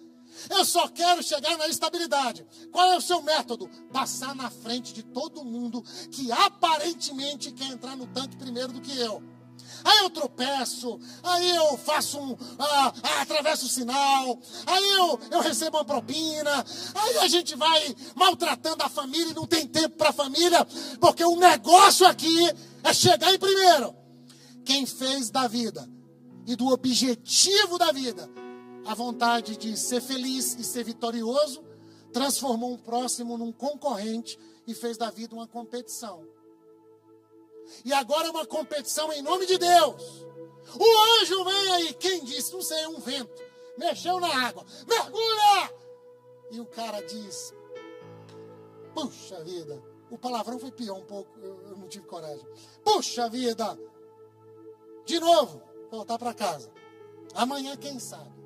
Eu 0.50 0.63
só 0.66 0.88
quero 0.88 1.24
chegar 1.24 1.58
na 1.58 1.68
estabilidade. 1.68 2.46
Qual 2.72 2.92
é 2.92 2.98
o 2.98 3.02
seu 3.02 3.22
método? 3.22 3.70
Passar 3.92 4.36
na 4.36 4.50
frente 4.50 4.94
de 4.94 5.04
todo 5.04 5.46
mundo 5.46 5.84
que 6.12 6.32
aparentemente 6.32 7.52
quer 7.52 7.68
entrar 7.68 7.96
no 7.96 8.08
tanque 8.08 8.38
primeiro 8.38 8.74
do 8.74 8.82
que 8.82 8.98
eu. 8.98 9.24
Aí 9.88 10.00
eu 10.00 10.10
tropeço, 10.10 11.00
aí 11.23 11.56
eu 11.56 11.78
faço 11.78 12.19
um. 12.19 12.36
Ah, 12.60 12.93
ah, 13.04 13.21
atravesso 13.21 13.67
o 13.67 13.69
sinal, 13.69 14.38
aí 14.65 14.89
eu, 14.95 15.19
eu 15.32 15.39
recebo 15.39 15.78
uma 15.78 15.86
propina, 15.86 16.65
aí 16.93 17.17
a 17.19 17.28
gente 17.30 17.56
vai 17.56 17.95
maltratando 18.13 18.84
a 18.84 18.89
família 18.89 19.32
e 19.32 19.34
não 19.34 19.47
tem 19.47 19.65
tempo 19.65 19.95
para 19.95 20.10
a 20.10 20.13
família, 20.13 20.65
porque 21.00 21.23
o 21.23 21.38
negócio 21.38 22.06
aqui 22.06 22.38
é 22.84 22.93
chegar 22.93 23.34
em 23.34 23.39
primeiro. 23.39 23.95
Quem 24.65 24.86
fez 24.86 25.30
da 25.30 25.47
vida 25.47 25.89
e 26.45 26.54
do 26.58 26.67
objetivo 26.67 27.78
da 27.78 27.93
vida 27.93 28.30
a 28.86 28.93
vontade 28.93 29.56
de 29.56 29.78
ser 29.78 30.02
feliz 30.02 30.58
e 30.60 30.65
ser 30.65 30.84
vitorioso, 30.84 31.63
transformou 32.12 32.73
um 32.73 32.78
próximo 32.78 33.38
num 33.38 33.54
concorrente 33.54 34.38
e 34.65 34.73
fez 34.73 34.97
da 34.97 35.10
vida 35.10 35.34
uma 35.34 35.47
competição. 35.47 36.37
E 37.84 37.93
agora 37.93 38.27
é 38.27 38.32
uma 38.32 38.45
competição 38.45 39.12
em 39.12 39.21
nome 39.21 39.45
de 39.45 39.58
Deus. 39.58 40.25
O 40.75 41.21
anjo 41.21 41.43
vem 41.43 41.71
aí. 41.73 41.93
Quem 41.93 42.23
disse? 42.23 42.53
Não 42.53 42.62
sei, 42.62 42.88
um 42.88 42.99
vento. 42.99 43.43
Mexeu 43.77 44.19
na 44.19 44.47
água. 44.47 44.65
Mergulha! 44.88 45.73
E 46.51 46.60
o 46.60 46.65
cara 46.65 47.01
diz: 47.01 47.53
Puxa 48.93 49.43
vida. 49.43 49.82
O 50.10 50.17
palavrão 50.17 50.58
foi 50.58 50.71
pior 50.71 50.97
um 50.97 51.06
pouco, 51.06 51.38
eu, 51.39 51.62
eu 51.63 51.77
não 51.77 51.88
tive 51.88 52.06
coragem. 52.06 52.45
Puxa 52.84 53.30
vida! 53.30 53.77
De 55.06 55.19
novo, 55.19 55.62
voltar 55.91 56.17
para 56.17 56.34
casa. 56.34 56.71
Amanhã, 57.34 57.75
quem 57.75 57.99
sabe? 57.99 58.38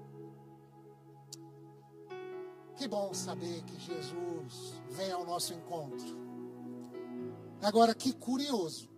Que 2.76 2.88
bom 2.88 3.14
saber 3.14 3.64
que 3.64 3.80
Jesus 3.80 4.74
vem 4.90 5.12
ao 5.12 5.24
nosso 5.24 5.54
encontro. 5.54 6.18
Agora, 7.62 7.94
que 7.94 8.12
curioso 8.12 8.90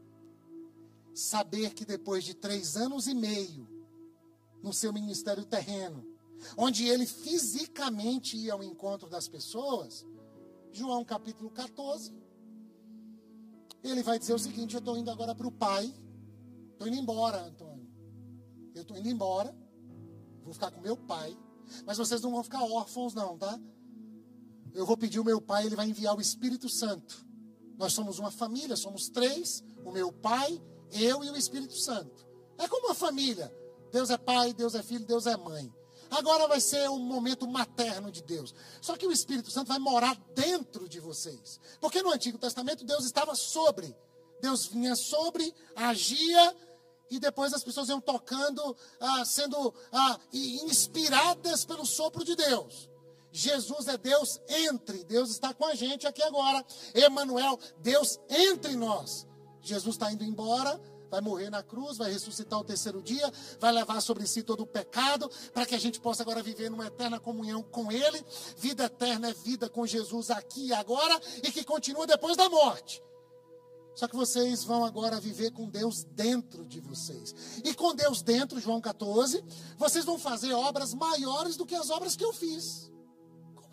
saber 1.13 1.73
que 1.73 1.85
depois 1.85 2.23
de 2.23 2.33
três 2.33 2.75
anos 2.75 3.07
e 3.07 3.13
meio 3.13 3.67
no 4.61 4.73
seu 4.73 4.91
ministério 4.93 5.45
terreno, 5.45 6.05
onde 6.57 6.87
ele 6.87 7.05
fisicamente 7.05 8.37
ia 8.37 8.53
ao 8.53 8.63
encontro 8.63 9.09
das 9.09 9.27
pessoas, 9.27 10.05
João 10.71 11.03
capítulo 11.05 11.49
14, 11.49 12.13
ele 13.83 14.01
vai 14.01 14.17
dizer 14.17 14.33
o 14.33 14.39
seguinte: 14.39 14.73
Eu 14.73 14.79
estou 14.79 14.97
indo 14.97 15.11
agora 15.11 15.35
para 15.35 15.47
o 15.47 15.51
Pai, 15.51 15.93
estou 16.71 16.87
indo 16.87 16.97
embora, 16.97 17.45
Antônio. 17.45 17.87
Eu 18.73 18.81
estou 18.81 18.97
indo 18.97 19.07
embora, 19.07 19.55
vou 20.43 20.53
ficar 20.53 20.71
com 20.71 20.81
meu 20.81 20.97
Pai, 20.97 21.37
mas 21.85 21.97
vocês 21.97 22.21
não 22.21 22.31
vão 22.31 22.43
ficar 22.43 22.63
órfãos, 22.63 23.13
não, 23.13 23.37
tá? 23.37 23.59
Eu 24.73 24.85
vou 24.85 24.97
pedir 24.97 25.19
o 25.19 25.23
meu 25.23 25.39
pai, 25.39 25.65
ele 25.65 25.75
vai 25.75 25.87
enviar 25.87 26.17
o 26.17 26.21
Espírito 26.21 26.67
Santo. 26.67 27.25
Nós 27.77 27.93
somos 27.93 28.17
uma 28.17 28.31
família, 28.31 28.75
somos 28.75 29.07
três: 29.07 29.63
o 29.85 29.91
meu 29.91 30.11
pai, 30.11 30.59
eu 30.93 31.23
e 31.23 31.29
o 31.29 31.37
Espírito 31.37 31.75
Santo. 31.75 32.25
É 32.57 32.67
como 32.67 32.87
uma 32.87 32.95
família. 32.95 33.53
Deus 33.91 34.09
é 34.09 34.17
pai, 34.17 34.53
Deus 34.53 34.75
é 34.75 34.83
filho, 34.83 35.05
Deus 35.05 35.27
é 35.27 35.37
mãe. 35.37 35.71
Agora 36.09 36.47
vai 36.47 36.61
ser 36.61 36.89
um 36.89 36.99
momento 36.99 37.47
materno 37.47 38.11
de 38.11 38.21
Deus. 38.21 38.53
Só 38.81 38.95
que 38.95 39.07
o 39.07 39.11
Espírito 39.11 39.49
Santo 39.49 39.67
vai 39.69 39.79
morar 39.79 40.15
dentro 40.35 40.87
de 40.87 40.99
vocês. 40.99 41.59
Porque 41.81 42.01
no 42.03 42.11
Antigo 42.11 42.37
Testamento 42.37 42.85
Deus 42.85 43.05
estava 43.05 43.35
sobre. 43.35 43.95
Deus 44.39 44.67
vinha 44.67 44.95
sobre, 44.95 45.53
agia 45.75 46.55
e 47.09 47.19
depois 47.19 47.53
as 47.53 47.63
pessoas 47.63 47.89
iam 47.89 48.01
tocando, 48.01 48.75
ah, 48.99 49.23
sendo 49.23 49.73
ah, 49.91 50.19
inspiradas 50.31 51.63
pelo 51.65 51.85
sopro 51.85 52.23
de 52.23 52.35
Deus. 52.35 52.89
Jesus 53.31 53.87
é 53.87 53.97
Deus 53.97 54.39
entre, 54.47 55.03
Deus 55.05 55.31
está 55.31 55.53
com 55.53 55.65
a 55.65 55.73
gente 55.73 56.05
aqui 56.05 56.21
agora. 56.21 56.63
Emanuel, 56.93 57.59
Deus 57.79 58.19
entre 58.29 58.75
nós. 58.75 59.25
Jesus 59.63 59.95
está 59.95 60.11
indo 60.11 60.23
embora, 60.23 60.79
vai 61.09 61.21
morrer 61.21 61.49
na 61.49 61.63
cruz, 61.63 61.97
vai 61.97 62.11
ressuscitar 62.11 62.59
o 62.59 62.63
terceiro 62.63 63.01
dia, 63.01 63.31
vai 63.59 63.71
levar 63.71 64.01
sobre 64.01 64.27
si 64.27 64.43
todo 64.43 64.61
o 64.61 64.67
pecado, 64.67 65.29
para 65.53 65.65
que 65.65 65.75
a 65.75 65.79
gente 65.79 65.99
possa 65.99 66.23
agora 66.23 66.43
viver 66.43 66.69
numa 66.69 66.87
eterna 66.87 67.19
comunhão 67.19 67.63
com 67.63 67.91
Ele. 67.91 68.23
Vida 68.57 68.85
eterna 68.85 69.29
é 69.29 69.33
vida 69.33 69.69
com 69.69 69.85
Jesus 69.85 70.29
aqui 70.29 70.67
e 70.67 70.73
agora 70.73 71.19
e 71.43 71.51
que 71.51 71.63
continua 71.63 72.05
depois 72.05 72.35
da 72.35 72.49
morte. 72.49 73.01
Só 73.95 74.07
que 74.07 74.15
vocês 74.15 74.63
vão 74.63 74.83
agora 74.83 75.19
viver 75.19 75.51
com 75.51 75.69
Deus 75.69 76.03
dentro 76.03 76.65
de 76.65 76.79
vocês. 76.79 77.61
E 77.63 77.75
com 77.75 77.93
Deus 77.93 78.23
dentro, 78.23 78.59
João 78.59 78.81
14, 78.81 79.43
vocês 79.77 80.03
vão 80.03 80.17
fazer 80.17 80.51
obras 80.53 80.95
maiores 80.95 81.55
do 81.55 81.65
que 81.65 81.75
as 81.75 81.91
obras 81.91 82.15
que 82.15 82.25
eu 82.25 82.33
fiz 82.33 82.91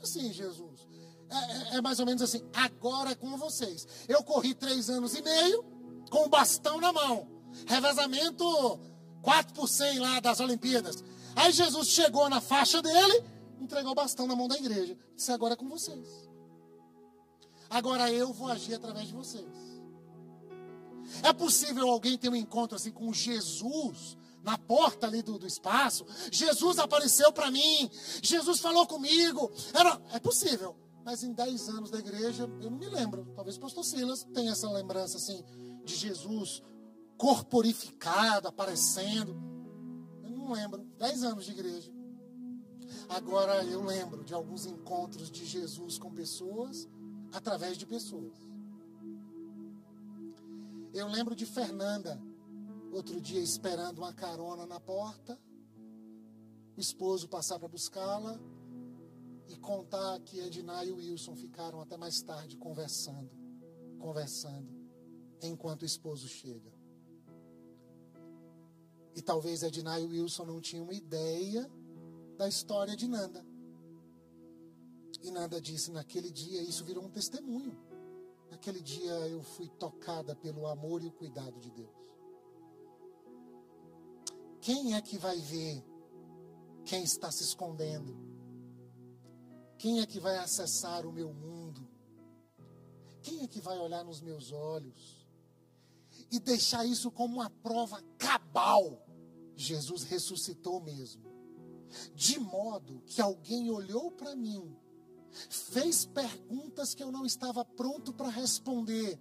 assim, 0.03 0.33
Jesus? 0.33 0.87
É, 1.29 1.37
é, 1.37 1.77
é, 1.77 1.81
mais 1.81 2.01
ou 2.01 2.07
menos 2.07 2.23
assim, 2.23 2.43
agora 2.53 3.11
é 3.11 3.15
com 3.15 3.37
vocês. 3.37 3.87
Eu 4.09 4.23
corri 4.25 4.55
três 4.55 4.91
anos 4.91 5.15
e 5.15 5.23
meio 5.23 5.65
com 6.11 6.27
o 6.27 6.29
bastão 6.29 6.81
na 6.81 6.93
mão. 6.93 7.27
Revezamento 7.67 8.81
4 9.23 9.55
por 9.55 9.69
100 9.69 9.99
lá 10.01 10.21
das 10.21 10.41
Olimpíadas. 10.41 11.03
Aí 11.37 11.53
Jesus 11.53 11.89
chegou 11.89 12.29
na 12.29 12.41
faixa 12.41 12.83
dele, 12.83 13.25
entregou 13.61 13.93
o 13.93 13.95
bastão 13.95 14.27
na 14.27 14.35
mão 14.35 14.49
da 14.49 14.57
igreja. 14.57 14.99
Disse, 15.15 15.33
agora 15.33 15.55
é 15.55 15.57
com 15.57 15.69
vocês. 15.69 16.29
Agora 17.69 18.11
eu 18.11 18.33
vou 18.33 18.49
agir 18.49 18.75
através 18.75 19.07
de 19.07 19.15
vocês. 19.15 19.47
É 21.23 21.33
possível 21.33 21.89
alguém 21.89 22.19
ter 22.19 22.29
um 22.29 22.37
encontro 22.37 22.77
assim 22.77 22.91
com 22.91 23.13
Jesus 23.13 24.17
na 24.43 24.57
porta 24.59 25.07
ali 25.07 25.23
do, 25.23 25.39
do 25.39 25.47
espaço. 25.47 26.05
Jesus 26.33 26.79
apareceu 26.79 27.33
para 27.33 27.51
mim. 27.51 27.91
Jesus 28.23 28.59
falou 28.59 28.87
comigo. 28.87 29.51
Era, 29.73 30.01
é 30.13 30.19
possível. 30.19 30.77
Mas 31.05 31.23
em 31.23 31.33
10 31.33 31.69
anos 31.69 31.91
da 31.91 31.99
igreja, 31.99 32.51
eu 32.61 32.71
não 32.71 32.79
me 32.79 32.89
lembro. 32.89 33.27
Talvez 33.35 33.57
o 33.57 33.61
pastor 33.61 33.85
Silas 33.85 34.27
tenha 34.35 34.53
essa 34.53 34.71
lembrança 34.71 35.17
assim 35.17 35.45
de 35.85 35.95
Jesus 35.95 36.63
corporificado, 37.17 38.49
aparecendo. 38.49 39.37
Eu 40.23 40.31
não 40.31 40.53
lembro. 40.53 40.85
10 40.99 41.25
anos 41.25 41.45
de 41.45 41.53
igreja. 41.53 41.93
Agora 43.09 43.65
eu 43.65 43.85
lembro 43.85 44.25
de 44.25 44.35
alguns 44.35 44.67
encontros 44.67 45.31
de 45.31 45.45
Jesus 45.45 45.99
com 45.99 46.13
pessoas 46.13 46.89
através 47.33 47.77
de 47.77 47.87
pessoas. 47.87 48.39
Eu 50.93 51.07
lembro 51.07 51.37
de 51.37 51.47
Fernanda, 51.47 52.21
Outro 52.93 53.21
dia, 53.21 53.41
esperando 53.41 53.99
uma 53.99 54.13
carona 54.13 54.67
na 54.67 54.81
porta, 54.81 55.39
o 56.77 56.81
esposo 56.81 57.29
passar 57.29 57.57
para 57.59 57.69
buscá-la 57.69 58.37
e 59.47 59.57
contar 59.57 60.19
que 60.21 60.41
Edna 60.41 60.85
e 60.85 60.91
Wilson 60.91 61.37
ficaram 61.37 61.81
até 61.81 61.97
mais 61.97 62.21
tarde 62.21 62.57
conversando, 62.57 63.31
conversando, 64.01 64.69
enquanto 65.47 65.83
o 65.83 65.87
esposo 65.87 66.29
chega. 66.29 66.73
E 69.15 69.23
talvez 69.23 69.63
Edna 69.63 69.99
e 70.01 70.07
Wilson 70.07 70.45
não 70.45 70.61
tinham 70.61 70.93
ideia 70.93 71.71
da 72.37 72.49
história 72.49 72.97
de 72.97 73.07
Nanda. 73.07 73.45
E 75.23 75.31
Nanda 75.31 75.61
disse: 75.61 75.91
naquele 75.91 76.31
dia, 76.31 76.63
isso 76.63 76.85
virou 76.85 77.05
um 77.05 77.11
testemunho. 77.11 77.77
Naquele 78.51 78.81
dia 78.81 79.13
eu 79.29 79.43
fui 79.43 79.69
tocada 79.69 80.35
pelo 80.35 80.67
amor 80.67 81.03
e 81.03 81.07
o 81.07 81.13
cuidado 81.13 81.59
de 81.61 81.71
Deus. 81.71 82.01
Quem 84.61 84.95
é 84.95 85.01
que 85.01 85.17
vai 85.17 85.39
ver 85.39 85.83
quem 86.85 87.03
está 87.03 87.31
se 87.31 87.43
escondendo? 87.43 88.17
Quem 89.79 90.01
é 90.01 90.07
que 90.07 90.21
vai 90.21 90.37
acessar 90.37 91.07
o 91.07 91.13
meu 91.13 91.33
mundo? 91.33 91.89
Quem 93.23 93.43
é 93.43 93.47
que 93.47 93.61
vai 93.61 93.79
olhar 93.79 94.05
nos 94.05 94.21
meus 94.21 94.53
olhos 94.53 95.21
e 96.31 96.39
deixar 96.39 96.85
isso 96.85 97.11
como 97.11 97.37
uma 97.37 97.51
prova 97.51 98.03
cabal? 98.19 99.07
Jesus 99.57 100.05
ressuscitou 100.05 100.81
mesmo. 100.81 101.31
De 102.15 102.39
modo 102.39 103.03
que 103.07 103.21
alguém 103.21 103.71
olhou 103.71 104.13
para 104.13 104.37
mim, 104.37 104.77
fez 105.49 106.05
perguntas 106.07 106.95
que 106.95 107.03
eu 107.03 107.11
não 107.11 107.27
estava 107.27 107.65
pronto 107.65 108.13
para 108.13 108.29
responder 108.29 109.19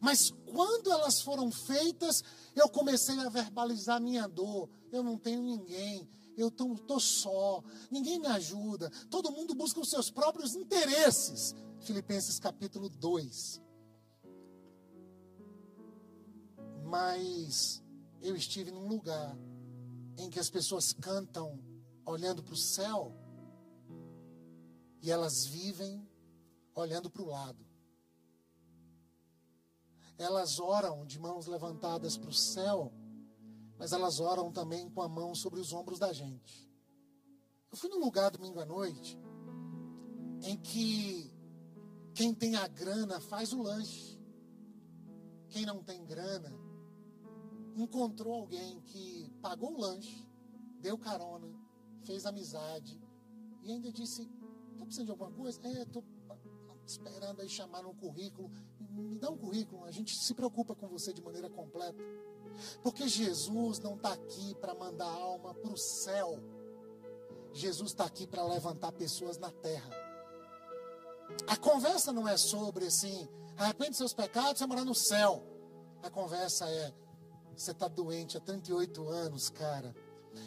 mas 0.00 0.32
quando 0.46 0.90
elas 0.90 1.20
foram 1.20 1.50
feitas, 1.50 2.22
eu 2.54 2.68
comecei 2.68 3.18
a 3.18 3.28
verbalizar 3.28 4.00
minha 4.00 4.28
dor. 4.28 4.68
Eu 4.92 5.02
não 5.02 5.16
tenho 5.16 5.42
ninguém, 5.42 6.08
eu 6.36 6.48
estou 6.48 7.00
só, 7.00 7.62
ninguém 7.90 8.18
me 8.18 8.26
ajuda, 8.26 8.90
todo 9.10 9.30
mundo 9.30 9.54
busca 9.54 9.80
os 9.80 9.90
seus 9.90 10.10
próprios 10.10 10.54
interesses. 10.54 11.54
Filipenses 11.80 12.38
capítulo 12.38 12.88
2. 12.88 13.60
Mas 16.88 17.82
eu 18.20 18.34
estive 18.34 18.70
num 18.70 18.88
lugar 18.88 19.36
em 20.16 20.28
que 20.30 20.40
as 20.40 20.50
pessoas 20.50 20.92
cantam 20.92 21.62
olhando 22.04 22.42
para 22.42 22.54
o 22.54 22.56
céu 22.56 23.14
e 25.02 25.10
elas 25.10 25.46
vivem 25.46 26.08
olhando 26.74 27.10
para 27.10 27.22
o 27.22 27.26
lado 27.26 27.68
elas 30.18 30.58
oram 30.58 31.06
de 31.06 31.18
mãos 31.18 31.46
levantadas 31.46 32.16
para 32.16 32.28
o 32.28 32.34
céu, 32.34 32.92
mas 33.78 33.92
elas 33.92 34.18
oram 34.18 34.50
também 34.50 34.90
com 34.90 35.00
a 35.00 35.08
mão 35.08 35.32
sobre 35.34 35.60
os 35.60 35.72
ombros 35.72 36.00
da 36.00 36.12
gente. 36.12 36.68
Eu 37.70 37.78
fui 37.78 37.88
num 37.88 38.00
lugar 38.00 38.32
domingo 38.32 38.58
à 38.60 38.66
noite 38.66 39.16
em 40.42 40.56
que 40.56 41.32
quem 42.14 42.34
tem 42.34 42.56
a 42.56 42.66
grana 42.66 43.20
faz 43.20 43.52
o 43.52 43.62
lanche. 43.62 44.18
Quem 45.50 45.64
não 45.64 45.82
tem 45.82 46.04
grana 46.04 46.52
encontrou 47.82 48.34
alguém 48.34 48.80
que 48.82 49.30
pagou 49.40 49.74
o 49.74 49.80
lanche, 49.80 50.26
deu 50.80 50.98
carona, 50.98 51.48
fez 52.02 52.26
amizade 52.26 53.00
e 53.62 53.72
ainda 53.72 53.90
disse: 53.92 54.22
Está 54.72 54.84
precisando 54.84 55.06
de 55.06 55.12
alguma 55.12 55.32
coisa? 55.32 55.60
É, 55.66 55.82
estou 55.82 56.04
esperando 56.86 57.40
aí 57.40 57.48
chamar 57.48 57.82
no 57.82 57.94
currículo 57.94 58.50
me 59.02 59.18
dá 59.18 59.30
um 59.30 59.36
currículo, 59.36 59.84
a 59.84 59.90
gente 59.90 60.16
se 60.16 60.34
preocupa 60.34 60.74
com 60.74 60.88
você 60.88 61.12
de 61.12 61.22
maneira 61.22 61.48
completa. 61.48 62.02
Porque 62.82 63.06
Jesus 63.06 63.78
não 63.78 63.94
está 63.94 64.12
aqui 64.12 64.54
para 64.56 64.74
mandar 64.74 65.06
alma 65.06 65.54
para 65.54 65.72
o 65.72 65.76
céu. 65.76 66.38
Jesus 67.52 67.90
está 67.90 68.04
aqui 68.04 68.26
para 68.26 68.44
levantar 68.46 68.92
pessoas 68.92 69.38
na 69.38 69.50
terra. 69.50 69.90
A 71.46 71.56
conversa 71.56 72.12
não 72.12 72.26
é 72.26 72.36
sobre 72.36 72.86
assim, 72.86 73.28
arrepende 73.56 73.96
seus 73.96 74.12
pecados, 74.14 74.58
você 74.58 74.66
morar 74.66 74.84
no 74.84 74.94
céu. 74.94 75.44
A 76.02 76.10
conversa 76.10 76.68
é, 76.68 76.92
Você 77.58 77.72
está 77.72 77.88
doente 77.88 78.36
há 78.36 78.40
38 78.40 79.08
anos, 79.08 79.50
cara. 79.50 79.92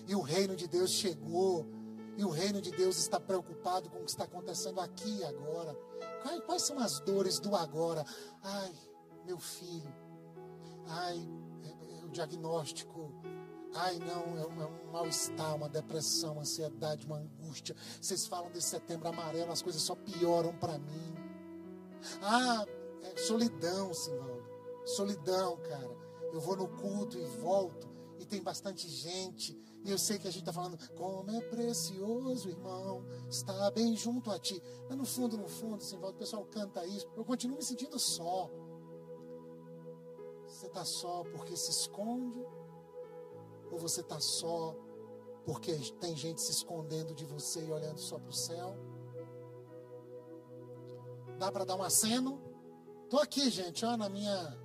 E 0.08 0.15
o 0.15 0.21
reino 0.21 0.56
de 0.56 0.65
Deus 0.65 0.91
chegou. 0.91 1.67
E 2.15 2.24
o 2.24 2.30
reino 2.30 2.62
de 2.62 2.71
Deus 2.71 2.97
está 2.97 3.19
preocupado 3.19 3.89
com 3.89 3.97
o 3.97 4.06
que 4.06 4.12
está 4.12 4.24
acontecendo 4.24 4.80
aqui 4.80 5.17
e 5.17 5.24
agora. 5.26 5.76
Quais, 6.45 6.63
são 6.63 6.80
as 6.80 7.02
dores 7.02 7.38
do 7.38 7.54
agora? 7.54 8.06
Ai, 8.41 8.74
meu 9.26 9.38
filho. 9.39 9.93
Ai, 10.88 11.30
é, 11.63 12.00
é 12.00 12.06
o 12.06 12.10
diagnóstico. 12.10 13.12
Ai, 13.76 14.00
não, 14.00 14.38
é 14.38 14.47
um, 14.47 14.62
é 14.62 14.65
um 14.65 14.91
mal-estar, 14.91 15.56
uma 15.56 15.67
depressão, 15.67 16.34
uma 16.34 16.41
ansiedade, 16.43 17.06
uma 17.06 17.17
angústia. 17.17 17.76
Vocês 18.00 18.26
falam 18.26 18.50
desse 18.52 18.69
setembro 18.69 19.10
amarelo, 19.10 19.52
as 19.52 19.62
coisas 19.62 19.82
só 19.82 19.95
pioram 19.95 20.56
para 20.56 20.78
mim. 20.78 21.15
Ah, 22.21 22.65
é 23.04 23.17
solidão, 23.17 23.93
Simvaldo. 23.93 24.50
Solidão, 24.86 25.58
cara. 25.58 26.00
Eu 26.32 26.39
vou 26.39 26.56
no 26.56 26.67
culto 26.67 27.17
e 27.17 27.26
volto 27.26 27.89
e 28.20 28.26
tem 28.26 28.41
bastante 28.41 28.88
gente. 28.88 29.60
E 29.84 29.89
eu 29.89 29.98
sei 29.98 30.20
que 30.20 30.28
a 30.28 30.32
gente 30.32 30.44
está 30.44 30.54
falando, 30.54 30.78
como 30.96 31.32
é 31.32 31.41
precioso, 31.41 32.50
irmão, 32.50 33.04
estar 33.30 33.72
bem 33.72 33.96
junto 33.96 34.30
a 34.30 34.38
ti. 34.38 34.62
Mas 34.88 34.98
no 34.98 35.06
fundo, 35.06 35.38
no 35.38 35.48
fundo, 35.48 35.84
Simvaldo, 35.84 36.15
o 36.15 36.20
pessoal 36.20 36.46
canta 36.46 36.86
isso. 36.86 37.08
Eu 37.15 37.26
continuo 37.26 37.58
me 37.58 37.63
sentindo 37.63 37.98
só. 37.98 38.50
Você 40.48 40.67
está 40.67 40.86
só 40.86 41.24
porque 41.32 41.56
se 41.56 41.72
esconde? 41.72 42.46
Ou 43.72 43.80
você 43.80 44.02
está 44.02 44.20
só 44.20 44.76
porque 45.46 45.74
tem 46.00 46.15
gente 46.15 46.41
se 46.41 46.52
escondendo 46.52 47.15
de 47.15 47.26
você 47.26 47.65
e 47.65 47.72
olhando 47.72 48.00
só 48.00 48.20
para 48.20 48.30
o 48.30 48.34
céu? 48.34 48.76
Dá 51.39 51.52
para 51.52 51.65
dar 51.65 51.76
um 51.76 51.82
aceno? 51.82 52.39
Estou 53.06 53.20
aqui, 53.20 53.50
gente, 53.50 53.84
ó, 53.84 53.98
na 53.98 54.08
minha, 54.08 54.61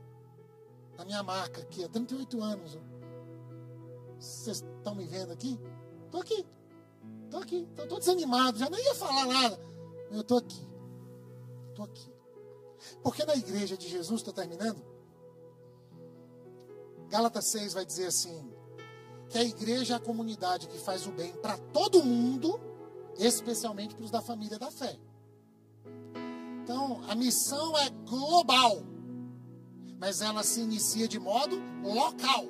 na 0.97 1.05
minha 1.05 1.23
marca 1.23 1.61
aqui, 1.61 1.85
há 1.85 1.89
38 1.89 2.43
anos. 2.43 2.79
Vocês 4.19 4.65
estão 4.79 4.95
me 4.95 5.07
vendo 5.07 5.33
aqui? 5.33 5.59
Estou 6.07 6.21
aqui. 6.21 6.47
Estou 7.25 7.41
aqui. 7.41 7.69
Estou 7.77 7.99
desanimado, 7.99 8.59
já 8.59 8.71
nem 8.71 8.83
ia 8.83 8.95
falar 8.95 9.27
nada. 9.27 9.61
Eu 10.11 10.21
estou 10.21 10.39
aqui. 10.39 10.67
Estou 11.71 11.85
aqui. 11.85 12.13
Porque 13.03 13.25
na 13.25 13.37
igreja 13.37 13.77
de 13.77 13.89
Jesus, 13.89 14.21
estou 14.21 14.33
terminando, 14.33 14.83
Gálatas 17.09 17.47
6 17.47 17.75
vai 17.75 17.85
dizer 17.85 18.07
assim: 18.07 18.53
que 19.29 19.39
a 19.39 19.45
igreja 19.45 19.95
é 19.95 19.97
a 19.97 20.01
comunidade 20.01 20.69
que 20.69 20.79
faz 20.79 21.07
o 21.07 21.11
bem 21.11 21.33
para 21.35 21.59
todo 21.59 22.03
mundo, 22.03 22.61
especialmente 23.19 23.95
para 23.95 24.05
os 24.05 24.11
da 24.11 24.23
família 24.23 24.59
da 24.59 24.71
fé. 24.71 24.99
Então, 26.63 27.03
a 27.09 27.15
missão 27.15 27.77
é 27.79 27.91
global, 27.91 28.83
mas 29.99 30.21
ela 30.21 30.43
se 30.43 30.61
inicia 30.61 31.09
de 31.09 31.19
modo 31.19 31.57
local. 31.83 32.45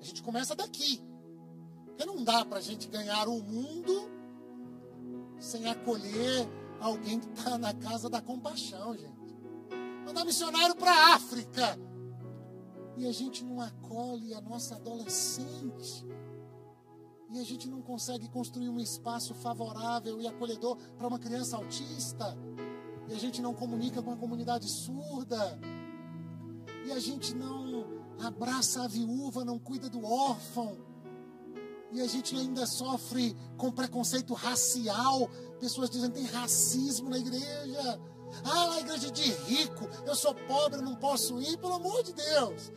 A 0.00 0.04
gente 0.04 0.22
começa 0.22 0.54
daqui. 0.54 1.02
Porque 1.86 2.04
não 2.04 2.22
dá 2.22 2.44
para 2.44 2.58
a 2.58 2.62
gente 2.62 2.88
ganhar 2.88 3.28
o 3.28 3.42
mundo 3.42 4.10
sem 5.38 5.66
acolher 5.66 6.48
alguém 6.80 7.18
que 7.18 7.28
está 7.32 7.58
na 7.58 7.72
casa 7.72 8.08
da 8.08 8.20
compaixão, 8.20 8.96
gente. 8.96 9.36
Mandar 10.04 10.24
missionário 10.24 10.76
para 10.76 10.92
a 10.92 11.14
África 11.14 11.78
e 12.96 13.06
a 13.06 13.12
gente 13.12 13.44
não 13.44 13.60
acolhe 13.60 14.32
a 14.34 14.40
nossa 14.40 14.76
adolescente. 14.76 16.06
E 17.30 17.40
a 17.40 17.44
gente 17.44 17.68
não 17.68 17.82
consegue 17.82 18.28
construir 18.28 18.68
um 18.68 18.78
espaço 18.78 19.34
favorável 19.34 20.20
e 20.20 20.26
acolhedor 20.26 20.76
para 20.96 21.08
uma 21.08 21.18
criança 21.18 21.56
autista. 21.56 22.36
E 23.08 23.12
a 23.12 23.18
gente 23.18 23.42
não 23.42 23.52
comunica 23.52 24.02
com 24.02 24.12
a 24.12 24.16
comunidade 24.16 24.68
surda. 24.68 25.58
E 26.86 26.92
a 26.92 26.98
gente 26.98 27.34
não 27.34 27.84
abraça 28.20 28.82
a 28.82 28.88
viúva, 28.88 29.44
não 29.44 29.58
cuida 29.58 29.88
do 29.88 30.04
órfão. 30.04 30.78
E 31.92 32.00
a 32.00 32.06
gente 32.06 32.34
ainda 32.36 32.66
sofre 32.66 33.36
com 33.56 33.70
preconceito 33.70 34.34
racial. 34.34 35.28
Pessoas 35.60 35.90
dizem 35.90 36.10
que 36.10 36.20
tem 36.20 36.26
racismo 36.26 37.10
na 37.10 37.18
igreja. 37.18 38.00
Ah, 38.44 38.66
na 38.68 38.80
igreja 38.80 39.10
de 39.10 39.30
rico, 39.30 39.88
eu 40.04 40.14
sou 40.14 40.34
pobre, 40.34 40.80
não 40.80 40.96
posso 40.96 41.40
ir, 41.40 41.56
pelo 41.58 41.74
amor 41.74 42.02
de 42.02 42.12
Deus. 42.12 42.72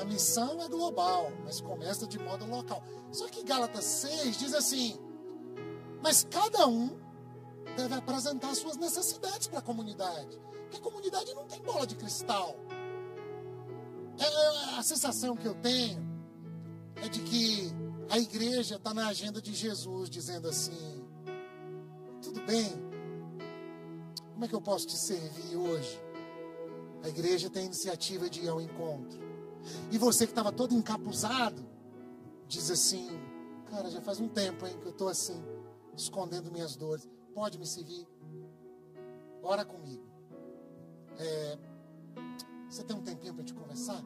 A 0.00 0.04
missão 0.04 0.62
é 0.62 0.68
global, 0.68 1.32
mas 1.44 1.60
começa 1.60 2.06
de 2.06 2.18
modo 2.18 2.46
local. 2.46 2.82
Só 3.10 3.28
que 3.28 3.42
Gálatas 3.42 3.84
6 3.84 4.38
diz 4.38 4.54
assim: 4.54 4.98
mas 6.02 6.26
cada 6.30 6.66
um 6.66 6.98
deve 7.76 7.94
apresentar 7.94 8.54
suas 8.54 8.76
necessidades 8.76 9.46
para 9.46 9.58
a 9.58 9.62
comunidade. 9.62 10.38
Porque 10.62 10.76
a 10.76 10.80
comunidade 10.80 11.34
não 11.34 11.44
tem 11.44 11.60
bola 11.60 11.86
de 11.86 11.94
cristal. 11.94 12.56
É, 14.20 14.24
é, 14.24 14.78
a 14.78 14.82
sensação 14.82 15.34
que 15.34 15.46
eu 15.46 15.54
tenho 15.54 15.98
é 16.96 17.08
de 17.08 17.20
que 17.20 17.72
a 18.10 18.18
igreja 18.18 18.76
está 18.76 18.92
na 18.92 19.08
agenda 19.08 19.40
de 19.40 19.54
Jesus, 19.54 20.10
dizendo 20.10 20.48
assim: 20.48 21.02
tudo 22.22 22.40
bem, 22.42 22.70
como 24.32 24.44
é 24.44 24.48
que 24.48 24.54
eu 24.54 24.60
posso 24.60 24.86
te 24.86 24.96
servir 24.96 25.56
hoje? 25.56 25.98
A 27.02 27.08
igreja 27.08 27.48
tem 27.48 27.62
a 27.62 27.66
iniciativa 27.66 28.28
de 28.28 28.42
ir 28.42 28.48
ao 28.48 28.60
encontro. 28.60 29.18
E 29.90 29.96
você 29.96 30.26
que 30.26 30.32
estava 30.32 30.52
todo 30.52 30.74
encapuzado, 30.74 31.66
diz 32.46 32.70
assim: 32.70 33.08
Cara, 33.70 33.88
já 33.88 34.02
faz 34.02 34.20
um 34.20 34.28
tempo 34.28 34.66
hein, 34.66 34.76
que 34.80 34.86
eu 34.86 34.90
estou 34.92 35.08
assim, 35.08 35.42
escondendo 35.96 36.52
minhas 36.52 36.76
dores. 36.76 37.08
Pode 37.34 37.58
me 37.58 37.66
seguir? 37.66 38.06
Ora 39.42 39.64
comigo. 39.64 40.04
É, 41.18 41.58
você 42.70 42.84
tem 42.84 42.96
um 42.96 43.02
tempinho 43.02 43.34
para 43.34 43.44
te 43.44 43.52
conversar? 43.52 44.02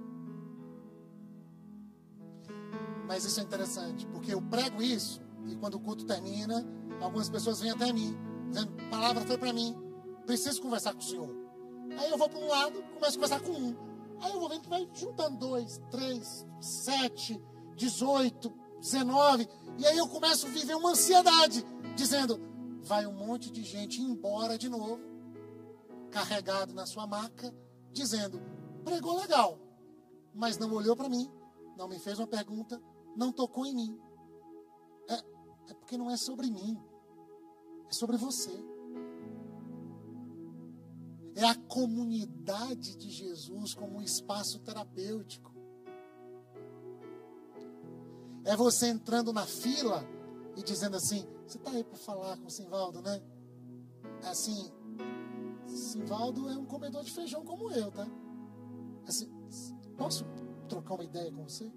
Mas 3.07 3.25
isso 3.25 3.39
é 3.39 3.43
interessante, 3.43 4.07
porque 4.07 4.33
eu 4.33 4.41
prego 4.41 4.83
isso, 4.83 5.21
e 5.47 5.55
quando 5.57 5.75
o 5.75 5.81
culto 5.81 6.05
termina, 6.07 6.67
algumas 7.01 7.29
pessoas 7.29 7.61
vêm 7.61 7.71
até 7.71 7.93
mim, 7.93 8.17
dizendo: 8.49 8.73
palavra 8.91 9.25
foi 9.25 9.37
para 9.37 9.53
mim 9.53 9.77
preciso 10.25 10.63
conversar 10.63 10.93
com 10.93 11.01
o 11.01 11.03
senhor. 11.03 11.31
Aí 11.99 12.11
eu 12.11 12.17
vou 12.17 12.29
para 12.29 12.39
um 12.39 12.49
lado, 12.49 12.83
começo 12.95 13.11
a 13.11 13.13
conversar 13.13 13.41
com 13.41 13.53
um. 13.53 13.77
Aí 14.21 14.33
eu 14.33 14.41
vou 14.41 14.49
vendo 14.49 14.63
que 14.63 14.69
vai 14.69 14.89
juntando 14.95 15.37
dois, 15.37 15.81
três, 15.91 16.47
sete, 16.61 17.41
dezoito, 17.77 18.53
dezenove. 18.81 19.47
E 19.79 19.87
aí 19.87 19.99
eu 19.99 20.09
começo 20.09 20.47
a 20.47 20.51
viver 20.51 20.75
uma 20.75 20.91
ansiedade, 20.91 21.65
dizendo: 21.95 22.41
vai 22.83 23.07
um 23.07 23.13
monte 23.13 23.51
de 23.51 23.63
gente 23.63 24.01
embora 24.01 24.57
de 24.57 24.69
novo, 24.69 25.01
carregado 26.11 26.73
na 26.73 26.87
sua 26.87 27.07
maca, 27.07 27.55
dizendo: 27.93 28.41
pregou 28.85 29.19
legal, 29.19 29.59
mas 30.35 30.59
não 30.59 30.73
olhou 30.73 30.95
para 30.95 31.09
mim, 31.09 31.31
não 31.77 31.89
me 31.89 31.99
fez 31.99 32.19
uma 32.19 32.27
pergunta, 32.27 32.81
não 33.17 33.33
tocou 33.33 33.67
em 33.67 33.75
mim. 33.75 34.01
É, 35.09 35.15
é 35.71 35.75
porque 35.75 35.97
não 35.97 36.11
é 36.11 36.17
sobre 36.17 36.51
mim, 36.51 36.79
é 37.89 37.93
sobre 37.93 38.17
você 38.17 38.63
é 41.37 41.45
a 41.45 41.55
comunidade 41.55 42.97
de 42.97 43.11
Jesus 43.11 43.75
como 43.75 43.99
um 43.99 44.03
espaço 44.03 44.61
terapêutico. 44.61 45.53
É 48.45 48.55
você 48.57 48.89
entrando 48.89 49.33
na 49.33 49.45
fila 49.45 50.07
e 50.57 50.63
dizendo 50.63 50.97
assim: 50.97 51.27
Você 51.47 51.59
está 51.59 51.71
aí 51.71 51.83
para 51.83 51.97
falar 51.97 52.37
com 52.39 52.47
o 52.47 52.51
Simvaldo, 52.51 53.03
né? 53.03 53.21
É 54.23 54.29
assim, 54.29 54.71
Simvaldo 55.67 56.49
é 56.49 56.57
um 56.57 56.67
comedor 56.67 57.03
de 57.03 57.13
feijão 57.13 57.45
como 57.45 57.71
eu, 57.73 57.91
tá? 57.91 58.07
Assim, 59.07 59.31
posso 59.97 60.25
trocar 60.69 60.95
uma 60.95 61.05
ideia 61.05 61.31
com 61.31 61.43
você? 61.43 61.71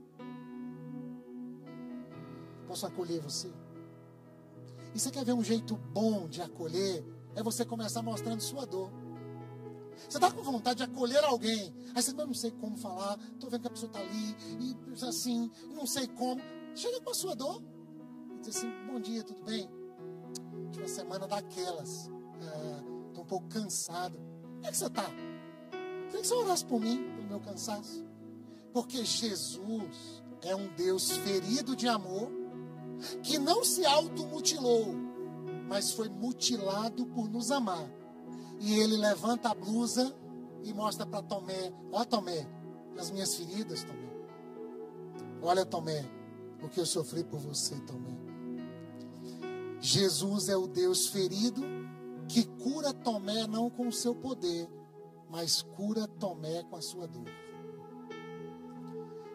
Posso 2.68 2.86
acolher 2.86 3.22
você? 3.22 3.52
E 4.94 5.00
você 5.00 5.12
quer 5.12 5.24
ver 5.24 5.34
um 5.34 5.44
jeito 5.44 5.76
bom 5.76 6.28
de 6.28 6.42
acolher? 6.42 7.06
É 7.36 7.44
você 7.44 7.64
começar 7.64 8.02
mostrando 8.02 8.42
sua 8.42 8.66
dor. 8.66 8.92
Você 10.10 10.18
está 10.18 10.32
com 10.32 10.42
vontade 10.42 10.78
de 10.78 10.84
acolher 10.84 11.24
alguém. 11.24 11.74
Aí 11.96 12.02
você 12.02 12.14
não 12.14 12.34
sei 12.34 12.52
como 12.52 12.78
falar, 12.78 13.20
estou 13.34 13.50
vendo 13.50 13.62
que 13.62 13.68
a 13.68 13.72
pessoa 13.72 13.90
está 13.90 14.00
ali, 14.00 14.36
e 14.60 15.06
assim, 15.06 15.52
não 15.74 15.86
sei 15.86 16.08
como. 16.08 16.42
Chega 16.76 17.02
com 17.02 17.10
a 17.10 17.14
sua 17.14 17.36
dor. 17.36 17.62
E 18.36 18.40
diz 18.40 18.58
assim, 18.58 18.72
bom 18.86 19.00
dia, 19.00 19.24
tudo 19.24 19.44
bem? 19.44 19.70
Tive 20.72 20.84
uma 20.84 20.88
semana 20.88 21.28
daquelas. 21.28 22.12
Estou 23.10 23.22
ah, 23.22 23.22
um 23.22 23.26
pouco 23.26 23.48
cansado. 23.48 24.18
Como 24.18 24.66
é 24.66 24.72
que 24.72 24.78
você 24.78 24.86
está? 24.86 25.06
Queria 26.08 26.22
que 26.22 26.28
você 26.28 26.34
orasse 26.34 26.66
por 26.66 26.80
mim, 26.80 27.04
meu 27.28 27.40
cansaço. 27.40 28.06
Porque 28.74 29.04
Jesus 29.04 30.24
é 30.42 30.56
um 30.56 30.68
Deus 30.76 31.12
ferido 31.18 31.76
de 31.76 31.88
amor, 31.88 32.32
que 33.24 33.38
não 33.38 33.64
se 33.64 33.86
automutilou, 33.86 34.96
mas 35.68 35.92
foi 35.92 36.10
mutilado 36.10 37.06
por 37.08 37.30
nos 37.30 37.52
amar 37.52 37.88
e 38.60 38.80
ele 38.80 38.98
levanta 38.98 39.50
a 39.50 39.56
blusa 39.56 40.16
e 40.64 40.74
mostra 40.74 41.06
para 41.06 41.22
Tomé: 41.22 41.72
Ó 41.92 42.04
Tomé, 42.04 42.48
as 42.98 43.12
minhas 43.12 43.36
feridas, 43.36 43.84
Tomé. 43.84 44.08
Olha, 45.42 45.66
Tomé, 45.66 46.06
o 46.64 46.68
que 46.68 46.80
eu 46.80 46.86
sofri 46.86 47.24
por 47.24 47.40
você, 47.40 47.76
Tomé. 47.82 48.18
Jesus 49.80 50.50
é 50.50 50.58
o 50.58 50.68
Deus 50.68 51.08
ferido 51.08 51.62
que 52.28 52.44
cura 52.44 52.92
Tomé 52.94 53.46
não 53.48 53.70
com 53.70 53.88
o 53.88 53.94
seu 53.94 54.16
poder, 54.16 54.68
mas 55.30 55.62
cura 55.62 56.08
Tomé 56.08 56.64
com 56.64 56.76
a 56.76 56.82
sua 56.82 57.08
dor. 57.08 57.28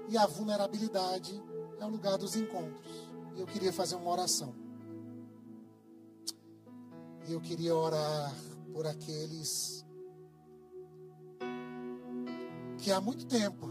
e 0.08 0.18
a 0.18 0.26
vulnerabilidade 0.26 1.42
é 1.80 1.86
o 1.86 1.88
lugar 1.88 2.18
dos 2.18 2.36
encontros. 2.36 3.10
Eu 3.34 3.46
queria 3.46 3.72
fazer 3.72 3.94
uma 3.96 4.10
oração. 4.10 4.54
Eu 7.26 7.40
queria 7.40 7.74
orar 7.74 8.34
por 8.74 8.86
aqueles 8.86 9.86
que 12.78 12.90
há 12.90 13.00
muito 13.00 13.24
tempo 13.26 13.70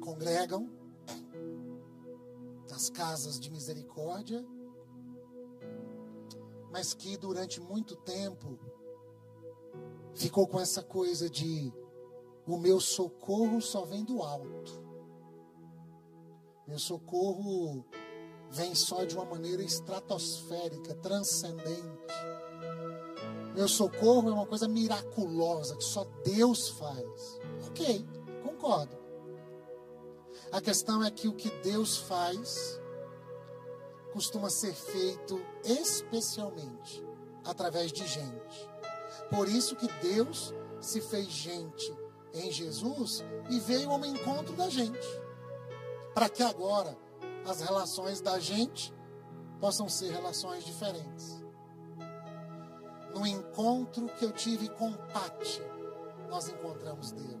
congregam 0.00 0.70
nas 2.70 2.88
casas 2.88 3.38
de 3.38 3.50
misericórdia, 3.50 4.42
mas 6.72 6.94
que 6.94 7.16
durante 7.18 7.60
muito 7.60 7.94
tempo 7.96 8.58
ficou 10.14 10.46
com 10.46 10.60
essa 10.60 10.82
coisa 10.82 11.28
de 11.28 11.72
o 12.46 12.56
meu 12.58 12.80
socorro 12.80 13.60
só 13.60 13.84
vem 13.84 14.04
do 14.04 14.22
alto. 14.22 14.82
Meu 16.66 16.78
socorro 16.78 17.84
vem 18.50 18.74
só 18.74 19.04
de 19.04 19.14
uma 19.14 19.24
maneira 19.24 19.62
estratosférica, 19.62 20.94
transcendente. 20.96 22.14
Meu 23.54 23.68
socorro 23.68 24.28
é 24.30 24.32
uma 24.32 24.46
coisa 24.46 24.66
miraculosa 24.68 25.76
que 25.76 25.84
só 25.84 26.04
Deus 26.24 26.68
faz. 26.70 27.40
Ok, 27.68 28.06
concordo. 28.42 28.96
A 30.52 30.60
questão 30.60 31.04
é 31.04 31.10
que 31.10 31.28
o 31.28 31.34
que 31.34 31.50
Deus 31.62 31.96
faz 31.96 32.80
costuma 34.12 34.50
ser 34.50 34.74
feito 34.74 35.40
especialmente 35.64 37.04
através 37.44 37.92
de 37.92 38.06
gente. 38.06 38.69
Por 39.30 39.48
isso 39.48 39.76
que 39.76 39.86
Deus 40.02 40.52
se 40.80 41.00
fez 41.00 41.28
gente 41.28 41.94
em 42.34 42.50
Jesus 42.50 43.24
e 43.48 43.60
veio 43.60 43.90
ao 43.90 44.04
encontro 44.04 44.54
da 44.54 44.68
gente 44.68 45.06
para 46.14 46.28
que 46.28 46.42
agora 46.42 46.96
as 47.46 47.60
relações 47.60 48.20
da 48.20 48.38
gente 48.38 48.92
possam 49.60 49.88
ser 49.88 50.10
relações 50.10 50.64
diferentes. 50.64 51.40
No 53.14 53.26
encontro 53.26 54.06
que 54.18 54.24
eu 54.24 54.32
tive 54.32 54.68
com 54.68 54.92
Pati, 54.92 55.62
nós 56.28 56.48
encontramos 56.48 57.12
Deus. 57.12 57.40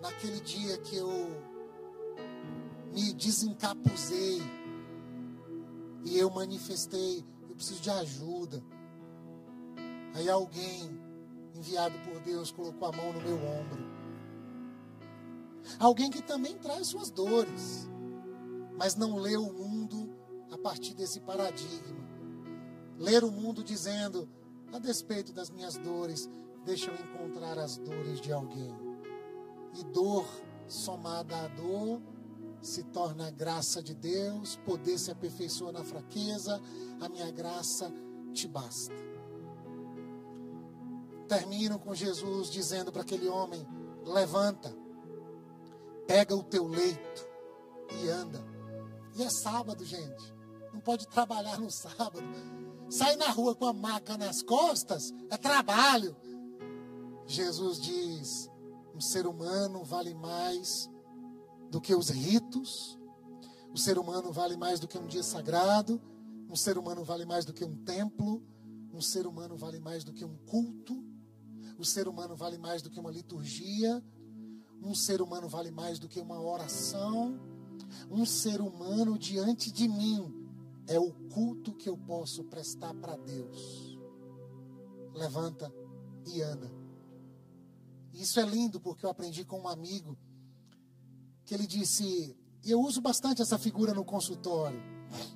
Naquele 0.00 0.40
dia 0.40 0.78
que 0.78 0.96
eu 0.96 1.08
me 2.92 3.12
desencapuzei 3.12 4.40
e 6.04 6.18
eu 6.18 6.30
manifestei, 6.30 7.24
eu 7.54 7.56
preciso 7.56 7.80
de 7.80 7.90
ajuda. 7.90 8.62
Aí 10.14 10.28
alguém 10.28 10.90
enviado 11.54 11.98
por 12.00 12.20
Deus 12.20 12.50
colocou 12.50 12.88
a 12.88 12.92
mão 12.92 13.12
no 13.12 13.20
meu 13.20 13.36
ombro 13.36 13.94
Alguém 15.78 16.10
que 16.10 16.22
também 16.22 16.56
traz 16.58 16.88
suas 16.88 17.10
dores, 17.10 17.88
mas 18.76 18.94
não 18.94 19.16
lê 19.16 19.36
o 19.36 19.52
mundo 19.52 20.14
a 20.50 20.58
partir 20.58 20.94
desse 20.94 21.20
paradigma. 21.20 22.04
Ler 22.98 23.24
o 23.24 23.30
mundo 23.30 23.64
dizendo, 23.64 24.28
a 24.72 24.78
despeito 24.78 25.32
das 25.32 25.50
minhas 25.50 25.76
dores, 25.76 26.28
deixa 26.64 26.90
eu 26.90 26.94
encontrar 26.94 27.58
as 27.58 27.78
dores 27.78 28.20
de 28.20 28.32
alguém. 28.32 28.74
E 29.74 29.84
dor 29.84 30.26
somada 30.68 31.36
à 31.36 31.48
dor 31.48 32.00
se 32.66 32.82
torna 32.84 33.28
a 33.28 33.30
graça 33.30 33.82
de 33.82 33.94
Deus, 33.94 34.56
poder 34.64 34.98
se 34.98 35.10
aperfeiçoa 35.10 35.70
na 35.70 35.84
fraqueza, 35.84 36.60
a 37.00 37.08
minha 37.08 37.30
graça 37.30 37.92
te 38.32 38.48
basta. 38.48 38.94
Termino 41.28 41.78
com 41.78 41.94
Jesus 41.94 42.50
dizendo 42.50 42.90
para 42.90 43.02
aquele 43.02 43.28
homem: 43.28 43.66
levanta 44.04 44.84
Pega 46.06 46.34
o 46.34 46.42
teu 46.42 46.66
leito 46.66 47.28
e 47.90 48.08
anda. 48.08 48.44
E 49.16 49.22
é 49.22 49.30
sábado, 49.30 49.84
gente. 49.84 50.34
Não 50.72 50.80
pode 50.80 51.06
trabalhar 51.08 51.58
no 51.58 51.70
sábado. 51.70 52.22
Sai 52.90 53.16
na 53.16 53.30
rua 53.30 53.54
com 53.54 53.66
a 53.66 53.72
maca 53.72 54.16
nas 54.18 54.42
costas 54.42 55.12
é 55.30 55.36
trabalho. 55.36 56.14
Jesus 57.26 57.80
diz: 57.80 58.50
um 58.94 59.00
ser 59.00 59.26
humano 59.26 59.82
vale 59.84 60.14
mais 60.14 60.90
do 61.74 61.80
que 61.80 61.92
os 61.92 62.08
ritos. 62.08 62.96
O 63.72 63.76
ser 63.76 63.98
humano 63.98 64.30
vale 64.30 64.56
mais 64.56 64.78
do 64.78 64.86
que 64.86 64.96
um 64.96 65.08
dia 65.08 65.24
sagrado. 65.24 66.00
Um 66.48 66.54
ser 66.54 66.78
humano 66.78 67.02
vale 67.02 67.24
mais 67.24 67.44
do 67.44 67.52
que 67.52 67.64
um 67.64 67.74
templo. 67.84 68.40
Um 68.92 69.00
ser 69.00 69.26
humano 69.26 69.56
vale 69.56 69.80
mais 69.80 70.04
do 70.04 70.12
que 70.12 70.24
um 70.24 70.36
culto. 70.46 71.04
O 71.76 71.84
ser 71.84 72.06
humano 72.06 72.36
vale 72.36 72.58
mais 72.58 72.80
do 72.80 72.90
que 72.90 73.00
uma 73.00 73.10
liturgia. 73.10 74.00
Um 74.80 74.94
ser 74.94 75.20
humano 75.20 75.48
vale 75.48 75.72
mais 75.72 75.98
do 75.98 76.08
que 76.08 76.20
uma 76.20 76.40
oração. 76.40 77.40
Um 78.08 78.24
ser 78.24 78.60
humano 78.60 79.18
diante 79.18 79.72
de 79.72 79.88
mim 79.88 80.32
é 80.86 81.00
o 81.00 81.12
culto 81.30 81.74
que 81.74 81.88
eu 81.88 81.98
posso 81.98 82.44
prestar 82.44 82.94
para 82.94 83.16
Deus. 83.16 83.98
Levanta 85.12 85.74
e 86.24 86.40
anda. 86.40 86.70
Isso 88.12 88.38
é 88.38 88.44
lindo 88.44 88.80
porque 88.80 89.04
eu 89.04 89.10
aprendi 89.10 89.44
com 89.44 89.62
um 89.62 89.66
amigo 89.68 90.16
que 91.44 91.54
ele 91.54 91.66
disse, 91.66 92.36
e 92.64 92.70
eu 92.70 92.80
uso 92.80 93.00
bastante 93.00 93.42
essa 93.42 93.58
figura 93.58 93.92
no 93.92 94.04
consultório, 94.04 94.80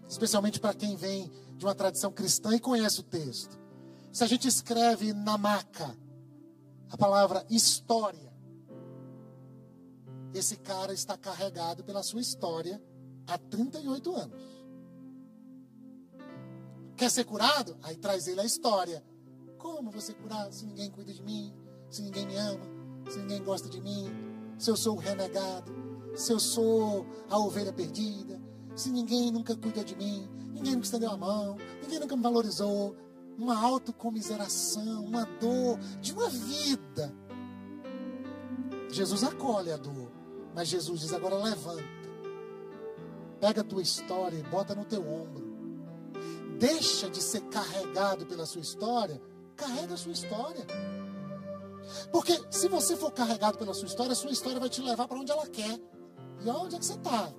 especialmente 0.09 0.59
para 0.59 0.74
quem 0.74 0.96
vem 0.96 1.30
de 1.56 1.64
uma 1.64 1.74
tradição 1.74 2.11
cristã 2.11 2.54
e 2.54 2.61
conhece 2.61 3.00
o 3.00 3.02
texto. 3.02 3.59
Se 4.12 4.24
a 4.24 4.26
gente 4.26 4.48
escreve 4.48 5.12
na 5.12 5.36
maca 5.36 5.96
a 6.90 6.96
palavra 6.96 7.44
história, 7.50 8.32
esse 10.32 10.56
cara 10.56 10.92
está 10.92 11.16
carregado 11.16 11.84
pela 11.84 12.02
sua 12.02 12.20
história 12.20 12.82
há 13.26 13.36
38 13.36 14.14
anos. 14.14 14.59
Quer 16.96 17.11
ser 17.11 17.24
curado? 17.24 17.76
Aí 17.82 17.96
traz 17.96 18.26
ele 18.26 18.40
a 18.40 18.44
história. 18.44 19.04
Como 19.56 19.90
você 19.90 20.14
curar 20.14 20.52
se 20.52 20.66
ninguém 20.66 20.90
cuida 20.90 21.12
de 21.12 21.22
mim, 21.22 21.54
se 21.90 22.02
ninguém 22.02 22.26
me 22.26 22.36
ama, 22.36 22.64
se 23.11 23.18
ninguém 23.18 23.42
gosta 23.42 23.68
de 23.68 23.80
mim, 23.80 24.11
se 24.59 24.70
eu 24.70 24.76
sou 24.76 24.96
renegado, 24.96 25.88
se 26.14 26.32
eu 26.32 26.40
sou 26.40 27.06
a 27.28 27.38
ovelha 27.38 27.72
perdida, 27.72 28.40
se 28.74 28.90
ninguém 28.90 29.30
nunca 29.30 29.56
cuida 29.56 29.84
de 29.84 29.96
mim, 29.96 30.28
ninguém 30.52 30.72
nunca 30.72 30.84
estendeu 30.84 31.11
a 31.11 31.16
mão, 31.16 31.56
ninguém 31.82 31.98
nunca 31.98 32.16
me 32.16 32.22
valorizou. 32.22 32.96
Uma 33.36 33.56
autocomiseração, 33.56 35.04
uma 35.04 35.24
dor 35.40 35.78
de 36.00 36.12
uma 36.12 36.28
vida. 36.28 37.14
Jesus 38.90 39.22
acolhe 39.22 39.70
a 39.70 39.76
dor. 39.76 40.11
Mas 40.54 40.66
Jesus 40.66 41.00
diz: 41.00 41.12
agora 41.12 41.36
levanta. 41.36 41.84
Pega 43.40 43.61
a 43.61 43.64
tua 43.64 43.80
história 43.80 44.36
e 44.36 44.42
bota 44.42 44.74
no 44.74 44.84
teu 44.84 45.02
ombro. 45.09 45.46
Deixa 46.59 47.09
de 47.09 47.22
ser 47.22 47.42
carregado 47.42 48.26
pela 48.26 48.44
sua 48.44 48.61
história. 48.61 49.22
Carrega 49.54 49.94
a 49.94 49.96
sua 49.96 50.11
história. 50.11 50.66
Porque 52.11 52.38
se 52.50 52.68
você 52.68 52.96
for 52.96 53.12
carregado 53.12 53.59
pela 53.59 53.72
sua 53.72 53.86
história, 53.86 54.12
a 54.12 54.16
sua 54.16 54.30
história 54.30 54.59
vai 54.59 54.68
te 54.68 54.80
levar 54.82 55.06
para 55.06 55.18
onde 55.18 55.30
ela 55.30 55.46
quer. 55.46 55.78
E 56.45 56.49
onde 56.49 56.76
é 56.76 56.78
que 56.78 56.86
você 56.86 56.95
está? 56.95 57.32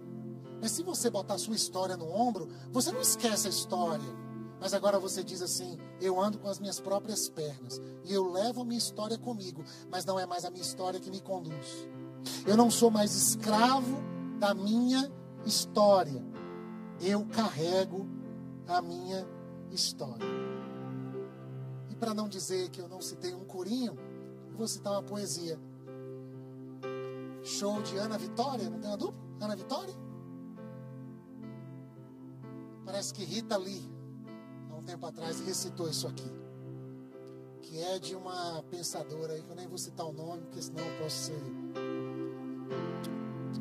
Mas 0.61 0.71
se 0.71 0.83
você 0.83 1.09
botar 1.09 1.35
a 1.35 1.39
sua 1.39 1.55
história 1.55 1.95
no 1.95 2.09
ombro, 2.09 2.49
você 2.71 2.91
não 2.91 3.01
esquece 3.01 3.47
a 3.47 3.49
história. 3.49 4.29
Mas 4.59 4.73
agora 4.73 4.99
você 4.99 5.23
diz 5.23 5.41
assim: 5.41 5.77
eu 6.01 6.19
ando 6.19 6.37
com 6.37 6.49
as 6.49 6.59
minhas 6.59 6.79
próprias 6.79 7.29
pernas. 7.29 7.81
E 8.03 8.13
eu 8.13 8.29
levo 8.29 8.61
a 8.61 8.65
minha 8.65 8.77
história 8.77 9.17
comigo. 9.17 9.63
Mas 9.89 10.03
não 10.05 10.19
é 10.19 10.25
mais 10.25 10.43
a 10.43 10.49
minha 10.49 10.61
história 10.61 10.99
que 10.99 11.09
me 11.09 11.21
conduz. 11.21 11.87
Eu 12.45 12.57
não 12.57 12.69
sou 12.69 12.91
mais 12.91 13.15
escravo 13.15 13.97
da 14.37 14.53
minha 14.53 15.09
história. 15.45 16.23
Eu 16.99 17.25
carrego 17.27 18.05
a 18.67 18.81
minha 18.81 19.25
história. 19.71 20.27
E 21.89 21.95
para 21.95 22.13
não 22.13 22.27
dizer 22.27 22.69
que 22.69 22.81
eu 22.81 22.89
não 22.89 23.01
citei 23.01 23.33
um 23.33 23.45
corinho, 23.45 23.97
vou 24.55 24.67
citar 24.67 24.91
uma 24.93 25.03
poesia. 25.03 25.57
Show 27.43 27.81
de 27.81 27.97
Ana 27.97 28.17
Vitória, 28.17 28.69
não 28.69 28.79
tem 28.79 28.89
uma 28.89 28.97
dupla? 28.97 29.19
Ana 29.41 29.55
Vitória? 29.55 29.93
Parece 32.85 33.13
que 33.13 33.23
Rita 33.23 33.55
Lee, 33.55 33.89
há 34.71 34.75
um 34.75 34.83
tempo 34.83 35.05
atrás, 35.05 35.39
recitou 35.41 35.89
isso 35.89 36.07
aqui. 36.07 36.31
Que 37.61 37.77
é 37.79 37.99
de 37.99 38.15
uma 38.15 38.63
pensadora 38.63 39.33
aí, 39.33 39.43
que 39.43 39.49
eu 39.49 39.55
nem 39.55 39.67
vou 39.67 39.77
citar 39.77 40.05
o 40.05 40.11
nome, 40.11 40.41
porque 40.43 40.61
senão 40.61 40.83
eu 40.83 41.03
posso 41.03 41.15
ser 41.15 41.41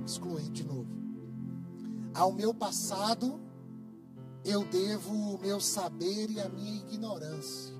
excluir 0.04 0.50
de 0.50 0.64
novo. 0.64 0.88
Ao 2.14 2.32
meu 2.32 2.54
passado, 2.54 3.38
eu 4.44 4.64
devo 4.64 5.12
o 5.12 5.38
meu 5.38 5.60
saber 5.60 6.30
e 6.30 6.40
a 6.40 6.48
minha 6.48 6.76
ignorância. 6.78 7.77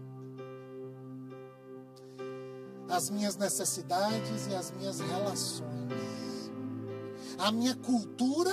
As 2.89 3.11
minhas 3.11 3.37
necessidades 3.37 4.47
e 4.49 4.55
as 4.55 4.71
minhas 4.71 5.01
relações. 5.01 6.51
A 7.39 7.53
minha 7.53 7.77
cultura 7.77 8.53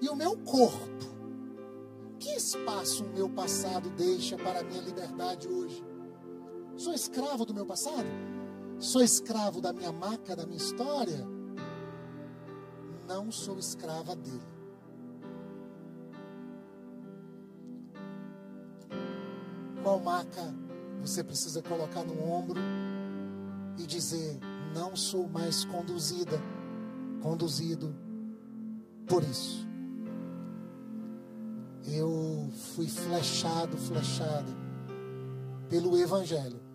e 0.00 0.08
o 0.08 0.16
meu 0.16 0.36
corpo. 0.38 1.06
Que 2.18 2.30
espaço 2.30 3.04
o 3.04 3.08
meu 3.10 3.28
passado 3.28 3.90
deixa 3.90 4.36
para 4.36 4.60
a 4.60 4.62
minha 4.64 4.80
liberdade 4.80 5.46
hoje? 5.46 5.84
Sou 6.76 6.92
escravo 6.92 7.44
do 7.44 7.54
meu 7.54 7.66
passado? 7.66 8.06
Sou 8.78 9.02
escravo 9.02 9.60
da 9.60 9.72
minha 9.72 9.92
maca, 9.92 10.34
da 10.34 10.44
minha 10.44 10.56
história? 10.56 11.26
Não 13.06 13.30
sou 13.30 13.58
escrava 13.58 14.16
dele. 14.16 14.56
Qual 19.82 20.00
maca 20.00 20.54
você 21.00 21.22
precisa 21.22 21.62
colocar 21.62 22.02
no 22.02 22.20
ombro 22.28 22.60
e 23.78 23.86
dizer: 23.86 24.38
Não 24.74 24.94
sou 24.96 25.28
mais 25.28 25.64
conduzida, 25.64 26.40
conduzido 27.22 27.94
por 29.06 29.22
isso. 29.22 29.66
Eu 31.88 32.50
fui 32.74 32.88
flechado, 32.88 33.76
flechada 33.76 34.52
pelo 35.68 35.96
Evangelho 35.96 36.66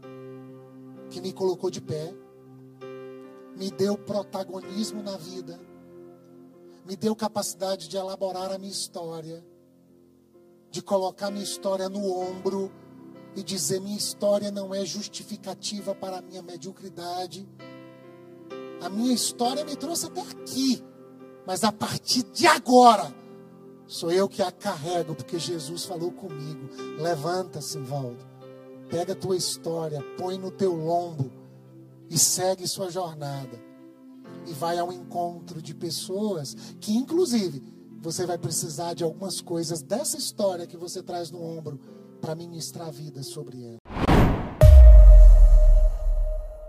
que 1.11 1.19
me 1.19 1.33
colocou 1.33 1.69
de 1.69 1.81
pé, 1.81 2.13
me 3.57 3.69
deu 3.69 3.97
protagonismo 3.97 5.03
na 5.03 5.17
vida, 5.17 5.59
me 6.85 6.95
deu 6.95 7.13
capacidade 7.13 7.89
de 7.89 7.97
elaborar 7.97 8.49
a 8.51 8.57
minha 8.57 8.71
história, 8.71 9.45
de 10.71 10.81
colocar 10.81 11.29
minha 11.29 11.43
história 11.43 11.89
no 11.89 11.99
ombro 12.09 12.71
e 13.35 13.43
dizer: 13.43 13.79
minha 13.79 13.97
história 13.97 14.51
não 14.51 14.73
é 14.73 14.85
justificativa 14.85 15.95
para 15.95 16.17
a 16.17 16.21
minha 16.21 16.41
mediocridade. 16.41 17.47
A 18.81 18.89
minha 18.89 19.13
história 19.13 19.63
me 19.63 19.75
trouxe 19.75 20.07
até 20.07 20.21
aqui, 20.21 20.83
mas 21.45 21.63
a 21.63 21.71
partir 21.71 22.23
de 22.23 22.47
agora, 22.47 23.13
sou 23.85 24.11
eu 24.11 24.27
que 24.27 24.41
a 24.41 24.51
carrego, 24.51 25.13
porque 25.13 25.37
Jesus 25.37 25.85
falou 25.85 26.11
comigo. 26.11 26.69
Levanta-se, 26.99 27.77
Valdo. 27.79 28.25
Pega 28.89 29.13
a 29.13 29.15
tua 29.15 29.37
história, 29.37 30.03
põe 30.17 30.37
no 30.37 30.51
teu 30.51 30.75
lombo 30.75 31.31
e 32.09 32.17
segue 32.17 32.67
sua 32.67 32.89
jornada. 32.89 33.57
E 34.47 34.53
vai 34.53 34.79
ao 34.79 34.91
encontro 34.91 35.61
de 35.61 35.73
pessoas 35.73 36.55
que, 36.79 36.93
inclusive, 36.93 37.61
você 38.01 38.25
vai 38.25 38.37
precisar 38.37 38.95
de 38.95 39.03
algumas 39.03 39.39
coisas 39.39 39.83
dessa 39.83 40.17
história 40.17 40.65
que 40.65 40.75
você 40.75 41.03
traz 41.03 41.29
no 41.29 41.41
ombro 41.41 41.79
para 42.21 42.35
ministrar 42.35 42.87
a 42.87 42.91
vida 42.91 43.23
sobre 43.23 43.63
ela. 43.63 44.10